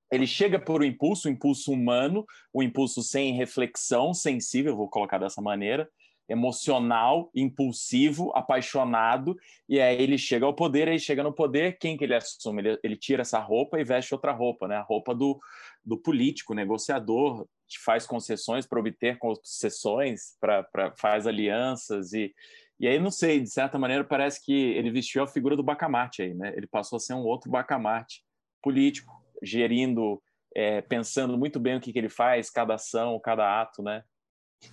[0.09, 2.25] ele chega por um impulso, um impulso humano,
[2.55, 5.87] um impulso sem reflexão, sensível, vou colocar dessa maneira,
[6.29, 9.37] emocional, impulsivo, apaixonado,
[9.67, 12.61] e aí ele chega ao poder, aí chega no poder, quem que ele assume?
[12.61, 14.75] Ele, ele tira essa roupa e veste outra roupa, né?
[14.75, 15.39] A roupa do,
[15.85, 22.33] do político, negociador, que faz concessões para obter concessões, pra, pra, faz alianças e,
[22.79, 26.21] e aí, não sei, de certa maneira, parece que ele vestiu a figura do Bacamarte
[26.21, 26.53] aí, né?
[26.55, 28.23] Ele passou a ser um outro Bacamarte
[28.61, 29.11] político,
[29.41, 30.21] gerindo
[30.55, 34.03] é, pensando muito bem o que, que ele faz, cada ação, cada ato, né?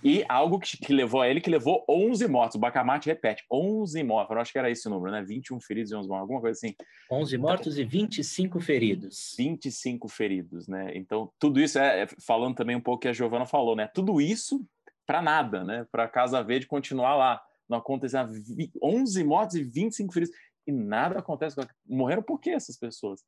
[0.03, 2.55] E algo que, que, levou a ele, que levou 11 mortos.
[2.55, 4.35] O Bacamarte repete, 11 mortos.
[4.35, 5.23] Eu acho que era esse o número, né?
[5.23, 6.75] 21 feridos e 11 mortos, alguma coisa assim.
[7.11, 9.35] 11 mortos e 25 feridos.
[9.37, 10.91] 25 feridos, né?
[10.95, 13.87] Então, tudo isso, é, é falando também um pouco que a Giovana falou, né?
[13.87, 14.65] Tudo isso
[15.05, 15.85] para nada, né?
[15.91, 17.41] Para a Casa Verde continuar lá.
[17.69, 18.19] Não aconteceu
[18.81, 20.35] 11 mortos e 25 feridos.
[20.67, 21.55] E nada acontece.
[21.87, 23.23] Morreram por quê essas pessoas?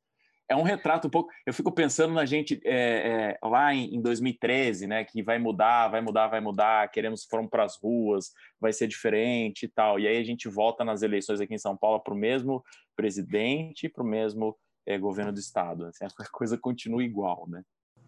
[0.48, 1.30] É um retrato um pouco.
[1.44, 5.04] Eu fico pensando na gente é, é, lá em, em, 2013, né?
[5.04, 6.90] Que vai mudar, vai mudar, vai mudar.
[6.90, 10.00] Queremos foram para as ruas, vai ser diferente e tal.
[10.00, 12.64] E aí a gente volta nas eleições aqui em São Paulo para o mesmo
[12.96, 14.56] presidente, para o mesmo
[14.86, 15.84] é, governo do estado.
[15.86, 17.62] Assim, a coisa continua igual, né?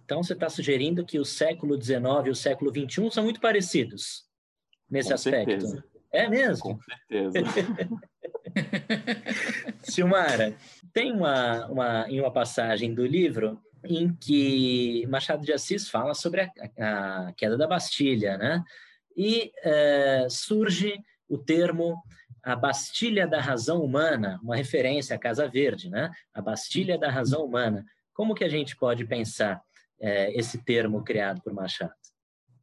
[0.05, 4.25] Então você está sugerindo que o século XIX e o século XXI são muito parecidos
[4.91, 5.51] nesse Com aspecto?
[5.51, 5.85] Certeza.
[6.13, 6.63] É mesmo?
[6.63, 7.33] Com certeza.
[9.85, 10.57] Silmara,
[10.93, 16.43] tem uma, uma, em uma passagem do livro em que Machado de Assis fala sobre
[16.43, 18.63] a, a queda da Bastilha, né?
[19.17, 20.99] E é, surge
[21.29, 22.03] o termo
[22.43, 26.11] a Bastilha da Razão Humana, uma referência à Casa Verde, né?
[26.33, 27.85] A Bastilha da Razão Humana.
[28.13, 29.61] Como que a gente pode pensar
[30.01, 31.93] é, esse termo criado por Machado?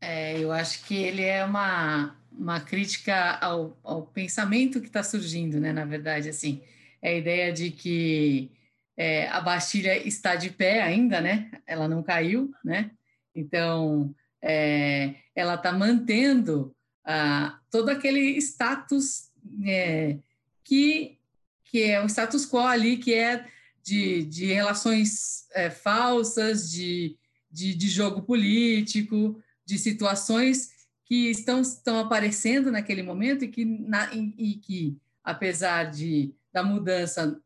[0.01, 5.59] É, eu acho que ele é uma, uma crítica ao, ao pensamento que está surgindo,
[5.59, 5.71] né?
[5.71, 6.61] Na verdade, assim,
[7.01, 8.51] é a ideia de que
[8.95, 11.51] é, a Bastilha está de pé ainda, né?
[11.65, 12.91] Ela não caiu, né?
[13.35, 19.29] Então, é, ela está mantendo ah, todo aquele status
[19.65, 20.17] é,
[20.63, 21.19] que,
[21.63, 23.45] que é o status quo ali, que é
[23.83, 27.15] de, de relações é, falsas, de,
[27.49, 30.69] de, de jogo político, de situações
[31.05, 36.63] que estão, estão aparecendo naquele momento e que, na, e, e que apesar de, da
[36.63, 37.39] mudança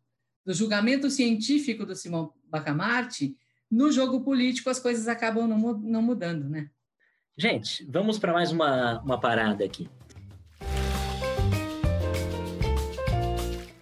[0.45, 3.35] do julgamento científico do Simão Bacamarte,
[3.69, 6.69] no jogo político as coisas acabam não, não mudando, né?
[7.37, 9.89] Gente, vamos para mais uma, uma parada aqui.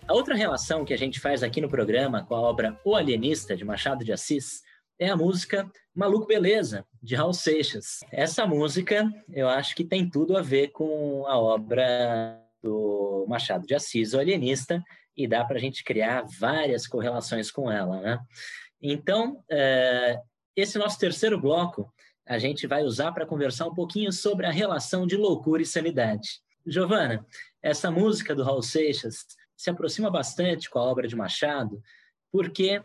[0.08, 3.56] A outra relação que a gente faz aqui no programa com a obra O Alienista,
[3.56, 4.64] de Machado de Assis,
[4.98, 8.00] é a música Maluco Beleza, de Raul Seixas.
[8.12, 13.76] Essa música, eu acho que tem tudo a ver com a obra do Machado de
[13.76, 14.84] Assis, O Alienista,
[15.20, 18.20] e dá para a gente criar várias correlações com ela, né?
[18.82, 20.18] Então, é,
[20.56, 21.92] esse nosso terceiro bloco
[22.26, 26.42] a gente vai usar para conversar um pouquinho sobre a relação de loucura e sanidade.
[26.66, 27.26] Giovana,
[27.62, 29.26] essa música do Raul Seixas
[29.58, 31.82] se aproxima bastante com a obra de Machado,
[32.32, 32.82] porque,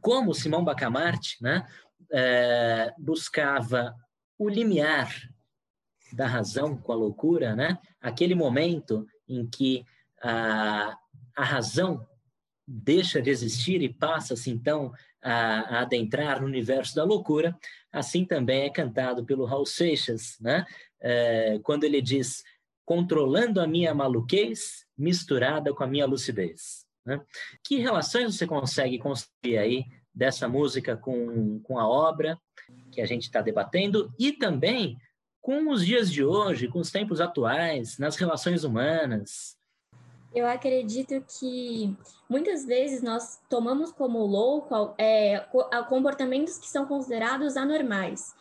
[0.00, 1.66] como Simão Bacamarte, né,
[2.10, 3.94] é, buscava
[4.38, 5.14] o limiar
[6.12, 7.78] da razão com a loucura, né?
[8.00, 9.84] aquele momento em que
[10.22, 10.96] a,
[11.36, 12.06] a razão
[12.66, 17.56] deixa de existir e passa-se então a, a, adentrar no universo da loucura,
[17.92, 20.66] assim também é cantado pelo Raul Seixas, né?
[21.00, 22.42] É, quando ele diz
[22.84, 26.86] controlando a minha maluquez misturada com a minha lucidez.
[27.04, 27.20] Né?
[27.62, 32.38] Que relações você consegue construir aí dessa música com, com a obra
[32.90, 34.96] que a gente está debatendo e também
[35.42, 39.55] com os dias de hoje, com os tempos atuais, nas relações humanas,
[40.36, 41.96] eu acredito que
[42.28, 45.40] muitas vezes nós tomamos como louco é,
[45.88, 48.34] comportamentos que são considerados anormais.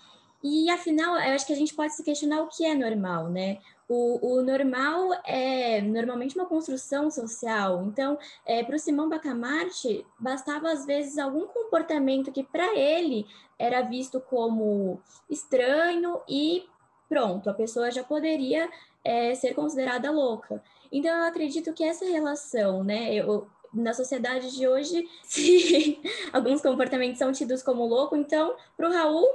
[0.43, 3.59] E afinal, eu acho que a gente pode se questionar o que é normal, né?
[3.87, 7.85] O, o normal é normalmente uma construção social.
[7.85, 13.25] Então, é, para o Simão Bacamarte, bastava às vezes algum comportamento que para ele
[13.57, 16.67] era visto como estranho e
[17.07, 18.69] pronto, a pessoa já poderia
[19.01, 20.61] é, ser considerada louca.
[20.91, 25.99] Então, eu acredito que essa relação, né, eu, na sociedade de hoje, se
[26.31, 29.27] alguns comportamentos são tidos como louco, então, para o Raul,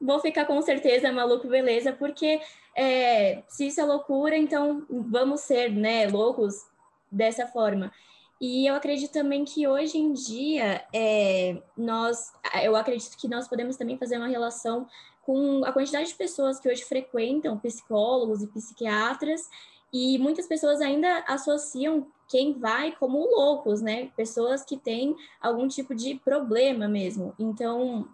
[0.00, 2.40] vou ficar com certeza maluco, beleza, porque
[2.74, 6.66] é, se isso é loucura, então vamos ser, né, loucos
[7.10, 7.92] dessa forma.
[8.40, 13.76] E eu acredito também que hoje em dia é, nós, eu acredito que nós podemos
[13.76, 14.86] também fazer uma relação
[15.22, 19.48] com a quantidade de pessoas que hoje frequentam psicólogos e psiquiatras
[19.92, 24.10] e muitas pessoas ainda associam quem vai como loucos, né?
[24.16, 27.34] Pessoas que têm algum tipo de problema mesmo.
[27.38, 28.06] Então,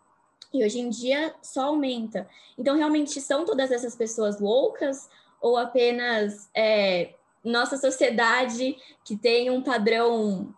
[0.53, 2.29] e hoje em dia só aumenta.
[2.57, 5.11] Então, realmente são todas essas pessoas loucas
[5.41, 10.55] ou apenas é, nossa sociedade que tem um padrão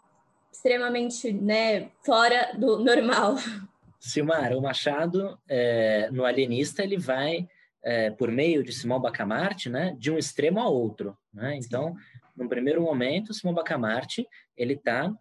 [0.52, 3.36] extremamente né, fora do normal?
[3.98, 7.48] Silmar, o Machado, é, no Alienista, ele vai
[7.86, 11.16] é, por meio de Simão Bacamarte, né, de um extremo a outro.
[11.32, 11.56] Né?
[11.56, 11.94] Então,
[12.36, 15.14] no primeiro momento, Simão Bacamarte ele está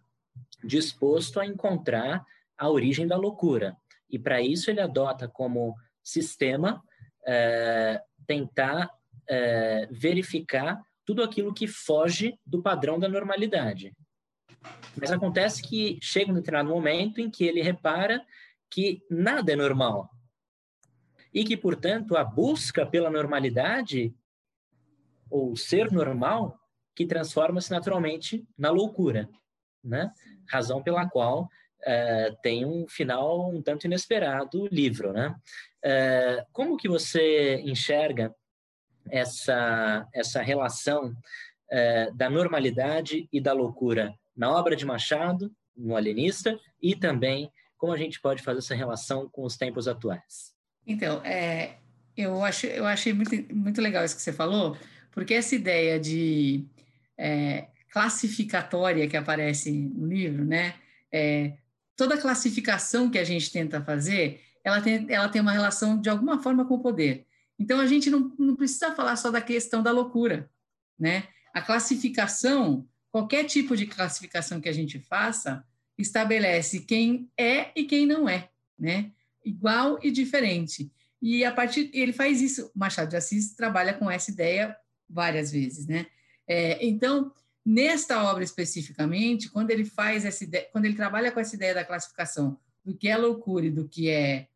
[0.64, 2.26] disposto a encontrar
[2.58, 3.76] a origem da loucura.
[4.10, 6.82] E para isso ele adota como sistema
[7.24, 8.90] é, tentar
[9.28, 13.94] é, verificar tudo aquilo que foge do padrão da normalidade.
[14.96, 18.24] Mas acontece que chega um determinado momento em que ele repara
[18.68, 20.10] que nada é normal.
[21.36, 24.14] E que, portanto, a busca pela normalidade,
[25.28, 26.58] ou ser normal,
[26.94, 29.28] que transforma-se naturalmente na loucura,
[29.84, 30.10] né?
[30.48, 31.46] Razão pela qual
[31.84, 35.36] é, tem um final um tanto inesperado o livro, né?
[35.84, 38.34] É, como que você enxerga
[39.10, 41.14] essa, essa relação
[41.70, 47.92] é, da normalidade e da loucura na obra de Machado, no Alienista, e também como
[47.92, 50.55] a gente pode fazer essa relação com os tempos atuais.
[50.86, 51.76] Então, é,
[52.16, 54.76] eu, acho, eu achei muito, muito legal isso que você falou,
[55.10, 56.64] porque essa ideia de
[57.18, 60.74] é, classificatória que aparece no livro, né?
[61.10, 61.54] É,
[61.96, 66.42] toda classificação que a gente tenta fazer, ela tem, ela tem uma relação de alguma
[66.42, 67.26] forma com o poder.
[67.58, 70.50] Então a gente não, não precisa falar só da questão da loucura,
[70.98, 71.24] né?
[71.54, 75.64] A classificação qualquer tipo de classificação que a gente faça
[75.96, 79.10] estabelece quem é e quem não é, né?
[79.46, 80.90] Igual e diferente.
[81.22, 82.70] E a partir ele faz isso.
[82.74, 84.76] Machado de Assis trabalha com essa ideia
[85.08, 86.06] várias vezes, né?
[86.46, 87.32] É, então
[87.64, 91.84] nesta obra especificamente, quando ele faz essa ideia, quando ele trabalha com essa ideia da
[91.84, 94.48] classificação do que é loucura e do que é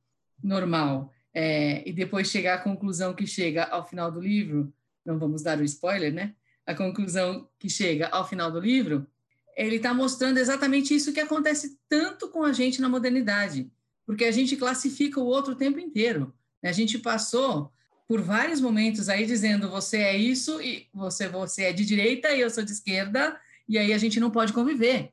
[0.43, 4.73] normal, é, e depois chegar à conclusão que chega ao final do livro,
[5.05, 6.35] não vamos dar o spoiler, né?
[6.71, 9.07] a conclusão que chega ao final do livro,
[9.57, 13.71] ele está mostrando exatamente isso que acontece tanto com a gente na modernidade,
[14.11, 16.35] porque a gente classifica o outro o tempo inteiro.
[16.63, 17.73] A gente passou
[18.09, 22.41] por vários momentos aí dizendo você é isso e você você é de direita e
[22.41, 25.13] eu sou de esquerda e aí a gente não pode conviver,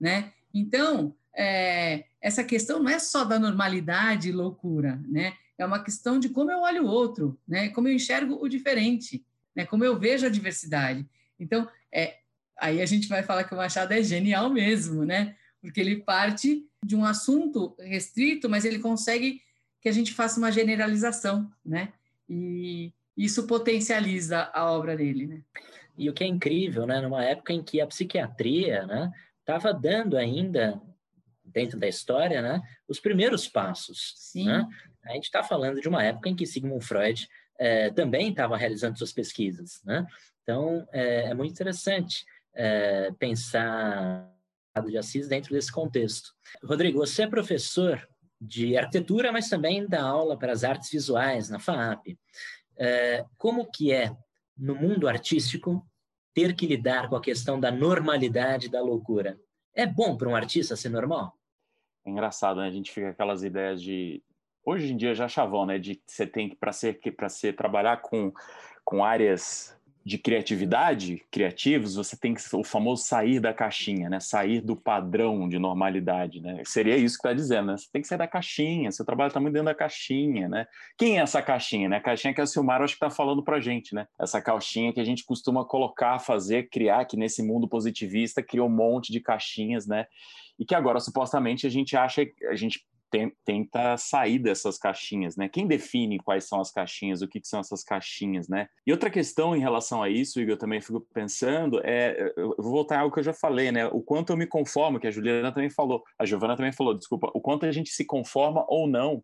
[0.00, 0.32] né?
[0.54, 5.34] Então é, essa questão não é só da normalidade e loucura, né?
[5.58, 7.70] É uma questão de como eu olho o outro, né?
[7.70, 9.64] Como eu enxergo o diferente né?
[9.64, 11.08] Como eu vejo a diversidade.
[11.40, 12.18] Então, é,
[12.58, 15.34] aí a gente vai falar que o Machado é genial mesmo, né?
[15.66, 19.40] Porque ele parte de um assunto restrito, mas ele consegue
[19.80, 21.92] que a gente faça uma generalização, né?
[22.28, 25.42] E isso potencializa a obra dele, né?
[25.98, 27.00] E o que é incrível, né?
[27.00, 30.80] Numa época em que a psiquiatria, né, estava dando ainda
[31.44, 34.14] dentro da história, né, os primeiros passos.
[34.16, 34.46] Sim.
[34.46, 34.68] Né?
[35.04, 38.98] A gente está falando de uma época em que Sigmund Freud é, também estava realizando
[38.98, 39.82] suas pesquisas.
[39.84, 40.06] Né?
[40.42, 42.24] Então, é, é muito interessante
[42.54, 44.32] é, pensar
[44.84, 46.32] de Assis dentro desse contexto.
[46.62, 48.06] Rodrigo, você é professor
[48.40, 52.18] de arquitetura, mas também dá aula para as artes visuais na FAAP.
[52.78, 54.14] É, como que é,
[54.56, 55.84] no mundo artístico,
[56.34, 59.38] ter que lidar com a questão da normalidade da loucura?
[59.74, 61.32] É bom para um artista ser normal?
[62.04, 62.68] É engraçado, né?
[62.68, 64.22] A gente fica com aquelas ideias de
[64.64, 65.78] hoje em dia já chavão, né?
[65.78, 68.32] De você tem que para ser para ser trabalhar com
[68.84, 69.75] com áreas
[70.06, 74.20] de criatividade, criativos, você tem que o famoso sair da caixinha, né?
[74.20, 76.62] Sair do padrão de normalidade, né?
[76.64, 77.76] Seria isso que está dizendo, né?
[77.76, 80.68] Você tem que sair da caixinha, seu trabalho está muito dentro da caixinha, né?
[80.96, 81.96] Quem é essa caixinha, né?
[81.96, 84.06] A caixinha que a Silmar acho que está falando para gente, né?
[84.16, 88.72] Essa caixinha que a gente costuma colocar, fazer, criar, que nesse mundo positivista criou um
[88.72, 90.06] monte de caixinhas, né?
[90.56, 92.86] E que agora supostamente a gente acha, a gente
[93.44, 95.48] tenta sair dessas caixinhas, né?
[95.48, 98.68] Quem define quais são as caixinhas, o que, que, são essas caixinhas, né?
[98.86, 102.72] E outra questão em relação a isso, Igor, eu também fico pensando, é, eu vou
[102.72, 103.86] voltar ao que eu já falei, né?
[103.86, 107.30] O quanto eu me conformo, que a Juliana também falou, a Giovana também falou, desculpa,
[107.34, 109.22] o quanto a gente se conforma ou não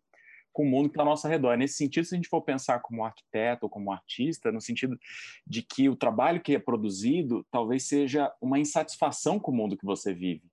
[0.53, 1.57] com o mundo que está ao nosso redor.
[1.57, 4.97] Nesse sentido, se a gente for pensar como arquiteto ou como artista, no sentido
[5.45, 9.85] de que o trabalho que é produzido talvez seja uma insatisfação com o mundo que
[9.85, 10.43] você vive.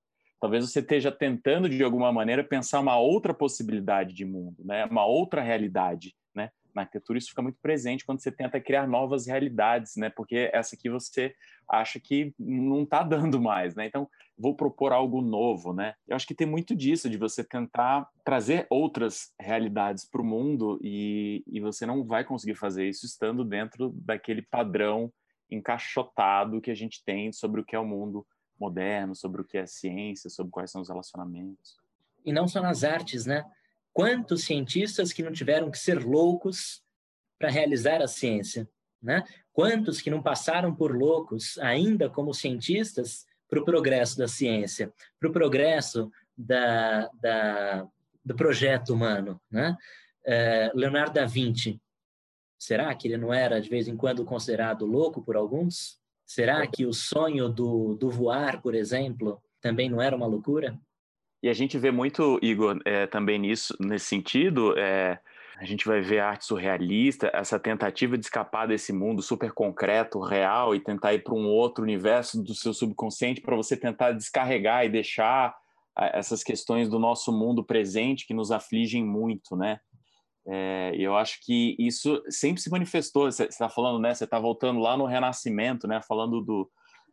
[0.41, 4.87] Talvez você esteja tentando, de alguma maneira, pensar uma outra possibilidade de mundo, né?
[4.87, 6.17] uma outra realidade.
[6.35, 6.51] Né?
[6.75, 10.09] Na arquitetura isso fica muito presente quando você tenta criar novas realidades, né?
[10.09, 11.35] porque essa aqui você
[11.69, 13.75] acha que não está dando mais.
[13.75, 13.85] Né?
[13.85, 15.75] Então, vou propor algo novo.
[15.75, 15.95] Né?
[16.09, 20.81] Eu acho que tem muito disso, de você tentar trazer outras realidades para o mundo
[20.83, 25.13] e, e você não vai conseguir fazer isso estando dentro daquele padrão
[25.51, 28.27] encaixotado que a gente tem sobre o que é o mundo
[28.61, 31.79] moderno, sobre o que é ciência, sobre quais são os relacionamentos.
[32.25, 33.45] E não só nas artes, né?
[33.93, 36.85] Quantos cientistas que não tiveram que ser loucos
[37.39, 38.69] para realizar a ciência,
[39.03, 39.25] né?
[39.53, 45.29] Quantos que não passaram por loucos ainda como cientistas para o progresso da ciência, para
[45.29, 47.89] o progresso da, da,
[48.25, 49.77] do projeto humano, né?
[50.25, 51.81] É, Leonardo da Vinci,
[52.59, 56.00] será que ele não era de vez em quando considerado louco por alguns?
[56.31, 60.79] Será que o sonho do, do voar, por exemplo, também não era uma loucura?
[61.43, 65.19] E a gente vê muito, Igor, é, também nisso, nesse sentido, é,
[65.59, 70.73] a gente vai ver arte surrealista, essa tentativa de escapar desse mundo super concreto, real,
[70.73, 74.89] e tentar ir para um outro universo do seu subconsciente para você tentar descarregar e
[74.89, 75.53] deixar
[75.97, 79.81] essas questões do nosso mundo presente que nos afligem muito, né?
[80.47, 83.31] É, eu acho que isso sempre se manifestou.
[83.31, 84.15] Você está falando, né?
[84.15, 86.01] Você está voltando lá no Renascimento, né?
[86.03, 86.71] Falando do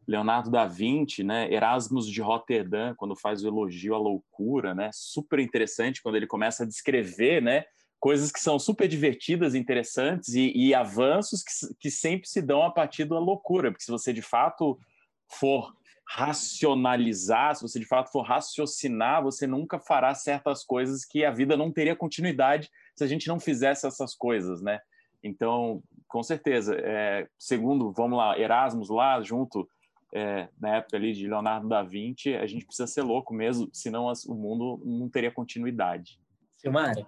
[0.07, 1.51] Leonardo da Vinci, né?
[1.51, 4.89] Erasmus de Roterdã, quando faz o elogio à loucura, né?
[4.93, 7.65] Super interessante quando ele começa a descrever, né?
[7.99, 12.71] Coisas que são super divertidas, interessantes e, e avanços que, que sempre se dão a
[12.71, 14.79] partir da loucura, porque se você de fato
[15.27, 15.75] for
[16.07, 21.57] racionalizar, se você de fato for raciocinar, você nunca fará certas coisas que a vida
[21.57, 24.79] não teria continuidade se a gente não fizesse essas coisas, né?
[25.23, 29.69] Então, com certeza, é, segundo, vamos lá, Erasmus lá junto,
[30.13, 34.09] é, na época ali de Leonardo da Vinci, a gente precisa ser louco mesmo, senão
[34.09, 36.19] as, o mundo não teria continuidade.
[36.57, 37.05] Silmara,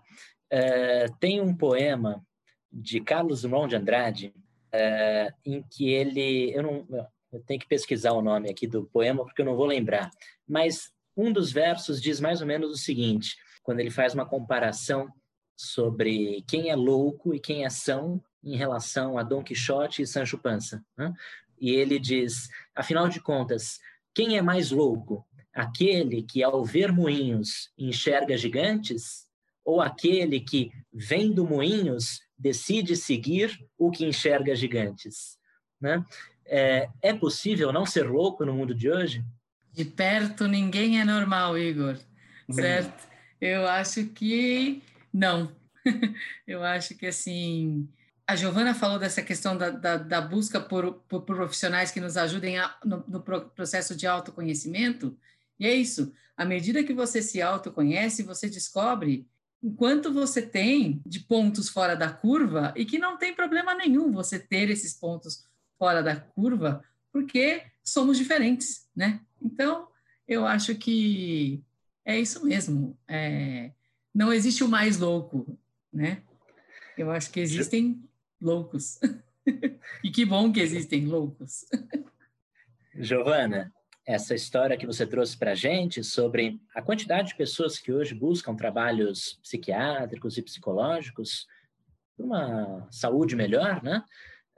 [0.50, 2.24] é, tem um poema
[2.72, 4.34] de Carlos Drummond de Andrade
[4.72, 9.24] é, em que ele, eu não, eu tenho que pesquisar o nome aqui do poema
[9.24, 10.12] porque eu não vou lembrar,
[10.48, 15.12] mas um dos versos diz mais ou menos o seguinte, quando ele faz uma comparação
[15.60, 20.38] sobre quem é louco e quem é são em relação a Dom Quixote e Sancho
[20.38, 20.82] Panza.
[20.97, 21.14] Né?
[21.60, 23.78] E ele diz: afinal de contas,
[24.14, 25.28] quem é mais louco?
[25.53, 29.28] Aquele que, ao ver moinhos, enxerga gigantes?
[29.66, 35.38] Ou aquele que, vendo moinhos, decide seguir o que enxerga gigantes?
[35.82, 36.05] Né?
[36.45, 39.26] É, é possível não ser louco no mundo de hoje?
[39.74, 41.99] De perto ninguém é normal, Igor.
[42.49, 43.10] Certo?
[43.41, 44.82] Eu acho que
[45.14, 45.55] não.
[46.47, 47.88] Eu acho que assim.
[48.28, 52.60] A Giovana falou dessa questão da, da, da busca por, por, profissionais que nos ajudem
[52.60, 55.18] a, no, no processo de autoconhecimento.
[55.60, 56.14] E é isso.
[56.38, 59.28] À medida que você se autoconhece, você descobre
[59.62, 64.12] o quanto você tem de pontos fora da curva e que não tem problema nenhum
[64.12, 65.43] você ter esses pontos
[65.78, 69.22] fora da curva, porque somos diferentes, né?
[69.41, 69.88] Então,
[70.28, 71.64] eu acho que
[72.05, 72.97] é isso mesmo.
[73.07, 73.72] É,
[74.20, 75.58] não existe o mais louco,
[75.94, 76.22] né?
[76.98, 78.04] Eu acho que existem
[78.42, 79.00] loucos.
[80.04, 81.64] e que bom que existem loucos.
[82.94, 83.74] Giovana,
[84.06, 88.14] essa história que você trouxe para a gente sobre a quantidade de pessoas que hoje
[88.14, 91.48] buscam trabalhos psiquiátricos e psicológicos
[92.18, 94.04] para uma saúde melhor, né?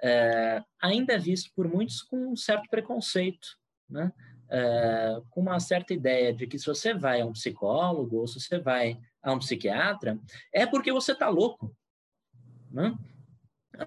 [0.01, 3.47] É, ainda é visto por muitos com um certo preconceito,
[3.87, 4.11] né?
[4.49, 8.39] É, com uma certa ideia de que se você vai a um psicólogo ou se
[8.39, 10.19] você vai a um psiquiatra,
[10.53, 11.75] é porque você está louco.
[12.71, 12.97] Né?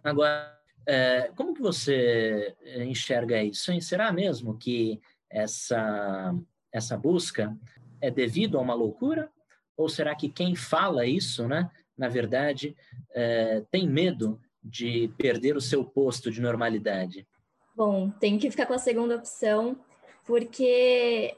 [0.02, 2.54] Agora, é, como que você
[2.86, 3.72] enxerga isso?
[3.80, 6.34] Será mesmo que essa,
[6.72, 7.56] essa busca
[8.00, 9.30] é devido a uma loucura?
[9.76, 12.76] Ou será que quem fala isso, né, na verdade,
[13.12, 17.26] é, tem medo de perder o seu posto de normalidade?
[17.74, 19.76] Bom, tem que ficar com a segunda opção,
[20.24, 21.36] porque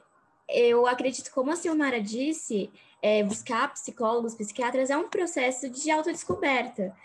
[0.49, 2.69] eu acredito, como a Silmara disse,
[3.01, 6.95] é, buscar psicólogos, psiquiatras é um processo de autodescoberta.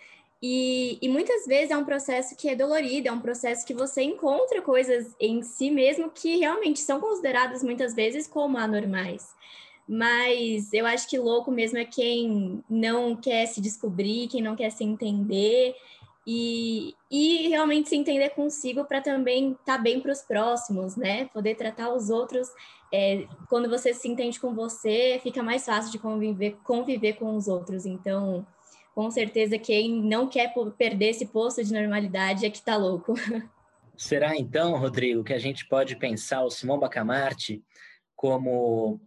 [0.43, 4.03] E, e, muitas vezes é um processo que é dolorido, é um processo que você
[4.03, 9.33] encontra coisas em si mesmo que realmente são consideradas muitas vezes como anormais.
[9.89, 14.71] Mas eu acho que louco mesmo é quem não quer se descobrir, quem não quer
[14.71, 15.77] se entender
[16.27, 21.27] e, e realmente se entender consigo para também estar tá bem para os próximos, né?
[21.27, 22.49] Poder tratar os outros
[22.93, 27.49] é, quando você se entende com você, fica mais fácil de conviver, conviver com os
[27.49, 27.87] outros.
[27.87, 28.47] Então,
[28.95, 33.15] com certeza, quem não quer perder esse posto de normalidade é que está louco.
[33.97, 37.63] Será então, Rodrigo, que a gente pode pensar o Simão Bacamarte
[38.15, 39.01] como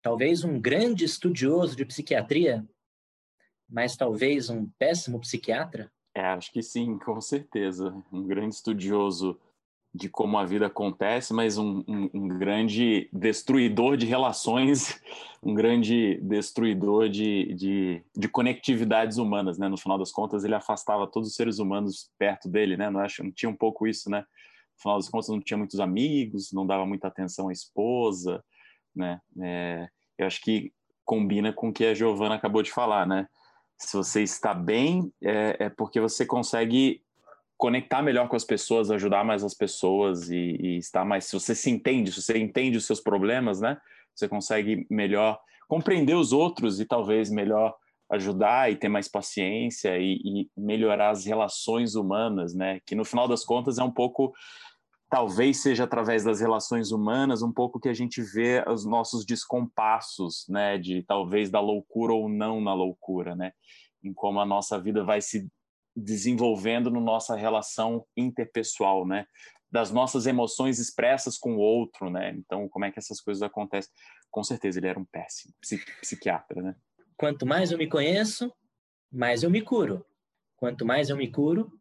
[0.00, 2.66] talvez um grande estudioso de psiquiatria,
[3.68, 5.90] mas talvez um péssimo psiquiatra?
[6.14, 7.94] É, acho que sim, com certeza.
[8.12, 9.38] Um grande estudioso
[9.94, 14.98] de como a vida acontece, mas um, um, um, grande destruidor de relações,
[15.42, 19.68] um grande destruidor de, de, de, conectividades humanas, né?
[19.68, 22.88] No final das contas, ele afastava todos os seres humanos perto dele, né?
[22.88, 24.20] Não, acho, não tinha um pouco isso, né?
[24.20, 28.42] No final das contas, não tinha muitos amigos, não dava muita atenção à esposa,
[28.96, 29.20] né?
[29.42, 30.72] É, eu acho que
[31.04, 33.28] combina com o que a Giovana acabou de falar, né?
[33.76, 37.02] Se você está bem, é, é porque você consegue
[37.62, 41.26] conectar melhor com as pessoas, ajudar mais as pessoas e, e, estar mais.
[41.26, 43.78] Se você se entende, se você entende os seus problemas, né?
[44.12, 45.38] Você consegue melhor
[45.68, 47.72] compreender os outros e talvez melhor
[48.10, 52.80] ajudar e ter mais paciência e, e melhorar as relações humanas, né?
[52.84, 54.32] Que no final das contas é um pouco
[55.08, 60.46] talvez seja através das relações humanas um pouco que a gente vê os nossos descompassos,
[60.48, 63.52] né, de talvez da loucura ou não na loucura, né,
[64.02, 65.46] em como a nossa vida vai se
[65.94, 69.26] desenvolvendo no nossa relação interpessoal, né,
[69.70, 73.92] das nossas emoções expressas com o outro, né, então como é que essas coisas acontecem?
[74.30, 75.54] Com certeza ele era um péssimo
[76.00, 76.74] psiquiatra, né.
[77.16, 78.52] Quanto mais eu me conheço,
[79.10, 80.04] mais eu me curo.
[80.56, 81.72] Quanto mais eu me curo,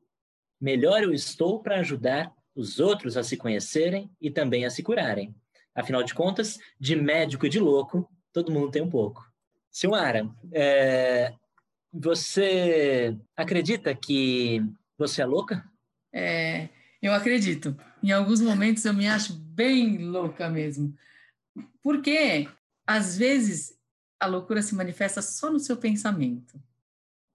[0.60, 5.34] melhor eu estou para ajudar os outros a se conhecerem e também a se curarem.
[5.74, 9.26] Afinal de contas, de médico e de louco, todo mundo tem um pouco.
[9.70, 11.34] Silmara, é,
[11.92, 14.64] você acredita que
[14.98, 15.70] você é louca?
[16.14, 16.70] É,
[17.02, 17.76] eu acredito.
[18.02, 20.96] Em alguns momentos eu me acho bem louca mesmo.
[21.84, 22.48] Porque,
[22.86, 23.78] às vezes,
[24.20, 26.62] a loucura se manifesta só no seu pensamento.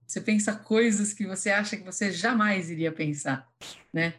[0.06, 3.48] Você pensa coisas que você acha que você jamais iria pensar,
[3.92, 4.14] né?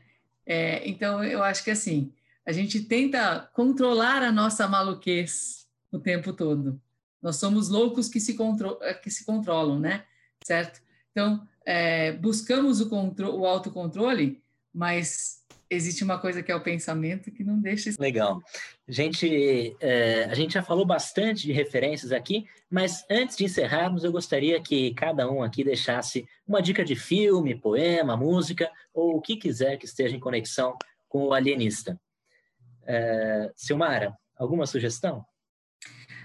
[0.46, 2.14] É, então, eu acho que assim,
[2.46, 6.82] a gente tenta controlar a nossa maluquez o tempo todo.
[7.22, 10.06] Nós somos loucos que se, contro que se controlam, né?
[10.48, 10.82] Certo?
[11.12, 14.42] Então, é, buscamos o, o autocontrole,
[14.74, 18.02] mas existe uma coisa que é o pensamento que não deixa isso.
[18.02, 18.42] Legal.
[18.88, 24.12] Gente, é, a gente já falou bastante de referências aqui, mas antes de encerrarmos, eu
[24.14, 29.36] gostaria que cada um aqui deixasse uma dica de filme, poema, música, ou o que
[29.36, 30.78] quiser que esteja em conexão
[31.10, 32.00] com o alienista.
[32.86, 35.26] É, Silmara, alguma sugestão?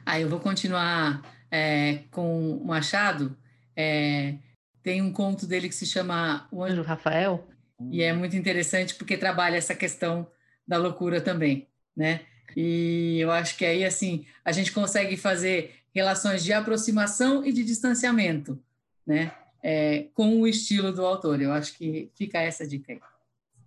[0.06, 3.36] Ah, eu vou continuar é, com o Machado.
[3.76, 4.34] É,
[4.82, 7.48] tem um conto dele que se chama O Anjo Rafael,
[7.90, 10.26] e é muito interessante porque trabalha essa questão
[10.66, 11.66] da loucura também,
[11.96, 12.20] né?
[12.56, 17.64] E eu acho que aí, assim, a gente consegue fazer relações de aproximação e de
[17.64, 18.62] distanciamento,
[19.06, 19.32] né?
[19.62, 21.40] É, com o estilo do autor.
[21.40, 23.00] Eu acho que fica essa dica aí.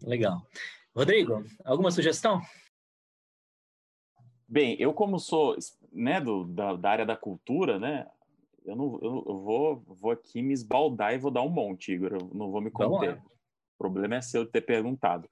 [0.03, 0.45] Legal.
[0.93, 2.41] Rodrigo, alguma sugestão?
[4.47, 5.57] Bem, eu como sou
[5.91, 8.05] né, do, da, da área da cultura, né,
[8.65, 12.13] eu, não, eu, eu, vou, vou aqui me esbaldar e vou dar um monte, Igor,
[12.13, 13.17] eu não vou me conter.
[13.17, 15.29] O problema é seu de ter perguntado.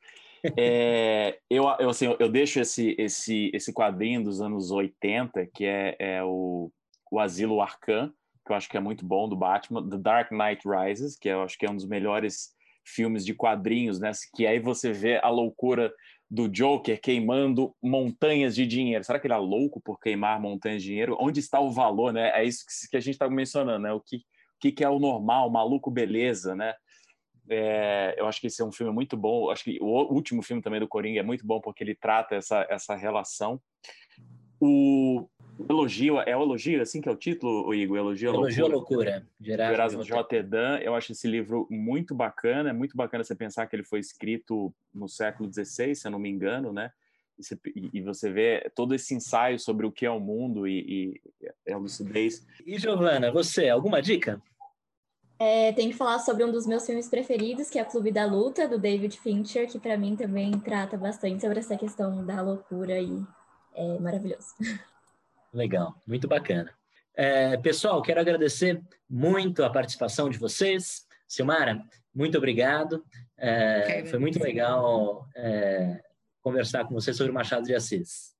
[0.57, 5.95] É, eu, eu, assim, eu deixo esse, esse, esse quadrinho dos anos 80, que é,
[5.99, 6.71] é o,
[7.11, 8.13] o Asilo Arcan,
[8.45, 11.41] que eu acho que é muito bom, do Batman, The Dark Knight Rises, que eu
[11.43, 12.53] acho que é um dos melhores
[12.85, 14.11] filmes de quadrinhos, né?
[14.35, 15.93] Que aí você vê a loucura
[16.29, 19.03] do Joker queimando montanhas de dinheiro.
[19.03, 21.17] Será que ele é louco por queimar montanhas de dinheiro?
[21.19, 22.31] Onde está o valor, né?
[22.33, 23.93] É isso que a gente está mencionando, né?
[23.93, 26.73] O que, o que é o normal, maluco beleza, né?
[27.49, 29.49] É, eu acho que esse é um filme muito bom.
[29.49, 32.65] Acho que o último filme também do Coringa é muito bom porque ele trata essa,
[32.69, 33.61] essa relação.
[34.59, 35.27] O
[35.69, 37.97] elogio é o elogio assim que é o título, o Igor.
[37.97, 39.25] Elogio, elogio loucura.
[39.25, 39.27] loucura.
[39.39, 40.77] Gerasmo Rotterdam.
[40.79, 42.69] Eu acho esse livro muito bacana.
[42.69, 46.19] É muito bacana você pensar que ele foi escrito no século XVI, se eu não
[46.19, 46.91] me engano, né?
[47.37, 47.59] E você,
[47.93, 51.19] e você vê todo esse ensaio sobre o que é o mundo e,
[51.67, 52.45] e a lucidez.
[52.65, 54.41] E Giovana, você, alguma dica?
[55.39, 58.67] É, tem que falar sobre um dos meus filmes preferidos, que é Clube da Luta,
[58.67, 63.21] do David Fincher, que para mim também trata bastante sobre essa questão da loucura e
[63.73, 64.53] é maravilhoso.
[65.53, 66.73] Legal, muito bacana.
[67.15, 71.05] É, pessoal, quero agradecer muito a participação de vocês.
[71.27, 71.79] Silmara,
[72.13, 73.05] muito obrigado.
[73.37, 76.01] É, foi muito legal é,
[76.41, 78.33] conversar com você sobre o Machado de Assis.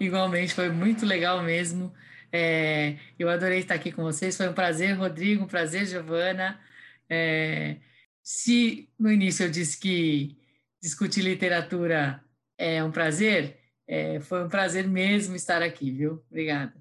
[0.00, 1.94] Igualmente, foi muito legal mesmo.
[2.32, 4.36] É, eu adorei estar aqui com vocês.
[4.36, 6.60] Foi um prazer, Rodrigo, um prazer, Giovana.
[7.08, 7.76] É,
[8.20, 10.36] se no início eu disse que
[10.82, 12.20] discutir literatura
[12.58, 16.22] é um prazer, é, foi um prazer mesmo estar aqui, viu?
[16.30, 16.74] Obrigada.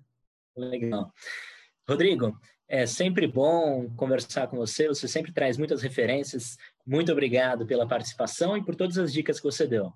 [0.55, 1.11] Legal.
[1.87, 2.37] Rodrigo,
[2.67, 4.87] é sempre bom conversar com você.
[4.87, 6.57] Você sempre traz muitas referências.
[6.85, 9.91] Muito obrigado pela participação e por todas as dicas que você deu.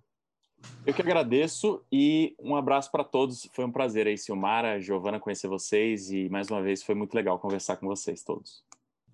[0.85, 3.47] Eu que agradeço e um abraço para todos.
[3.53, 7.39] Foi um prazer aí, Silmara, Giovana, conhecer vocês e mais uma vez foi muito legal
[7.39, 8.63] conversar com vocês todos.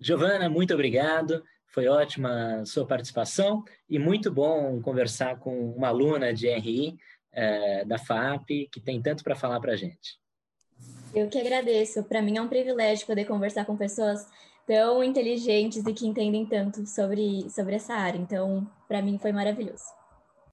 [0.00, 1.44] Giovana, muito obrigado.
[1.66, 6.96] Foi ótima a sua participação e muito bom conversar com uma aluna de RI
[7.34, 10.18] é, da FAP que tem tanto para falar para a gente.
[11.14, 12.02] Eu que agradeço.
[12.04, 14.26] Para mim é um privilégio poder conversar com pessoas
[14.66, 18.18] tão inteligentes e que entendem tanto sobre, sobre essa área.
[18.18, 19.84] Então, para mim foi maravilhoso.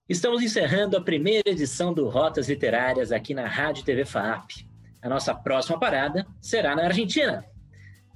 [0.07, 4.67] Estamos encerrando a primeira edição do Rotas Literárias aqui na Rádio TV FAP.
[5.01, 7.45] A nossa próxima parada será na Argentina.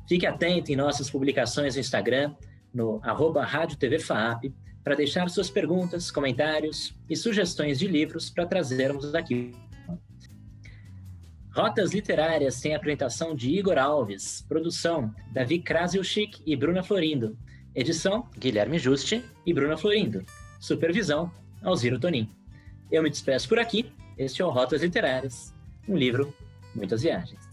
[0.07, 2.36] Fique atento em nossas publicações no Instagram,
[2.74, 4.53] no arroba Rádio TV FAP,
[4.86, 9.52] para deixar suas perguntas, comentários e sugestões de livros para trazermos aqui.
[11.52, 17.36] Rotas Literárias tem apresentação de Igor Alves, produção Davi Krasilchik e Bruna Florindo,
[17.74, 20.24] edição Guilherme Juste e Bruna Florindo,
[20.60, 21.32] supervisão
[21.64, 22.30] Alziro Tonin.
[22.92, 23.92] Eu me despeço por aqui.
[24.16, 25.52] Este é o Rotas Literárias,
[25.90, 26.32] um livro,
[26.76, 27.45] muitas viagens.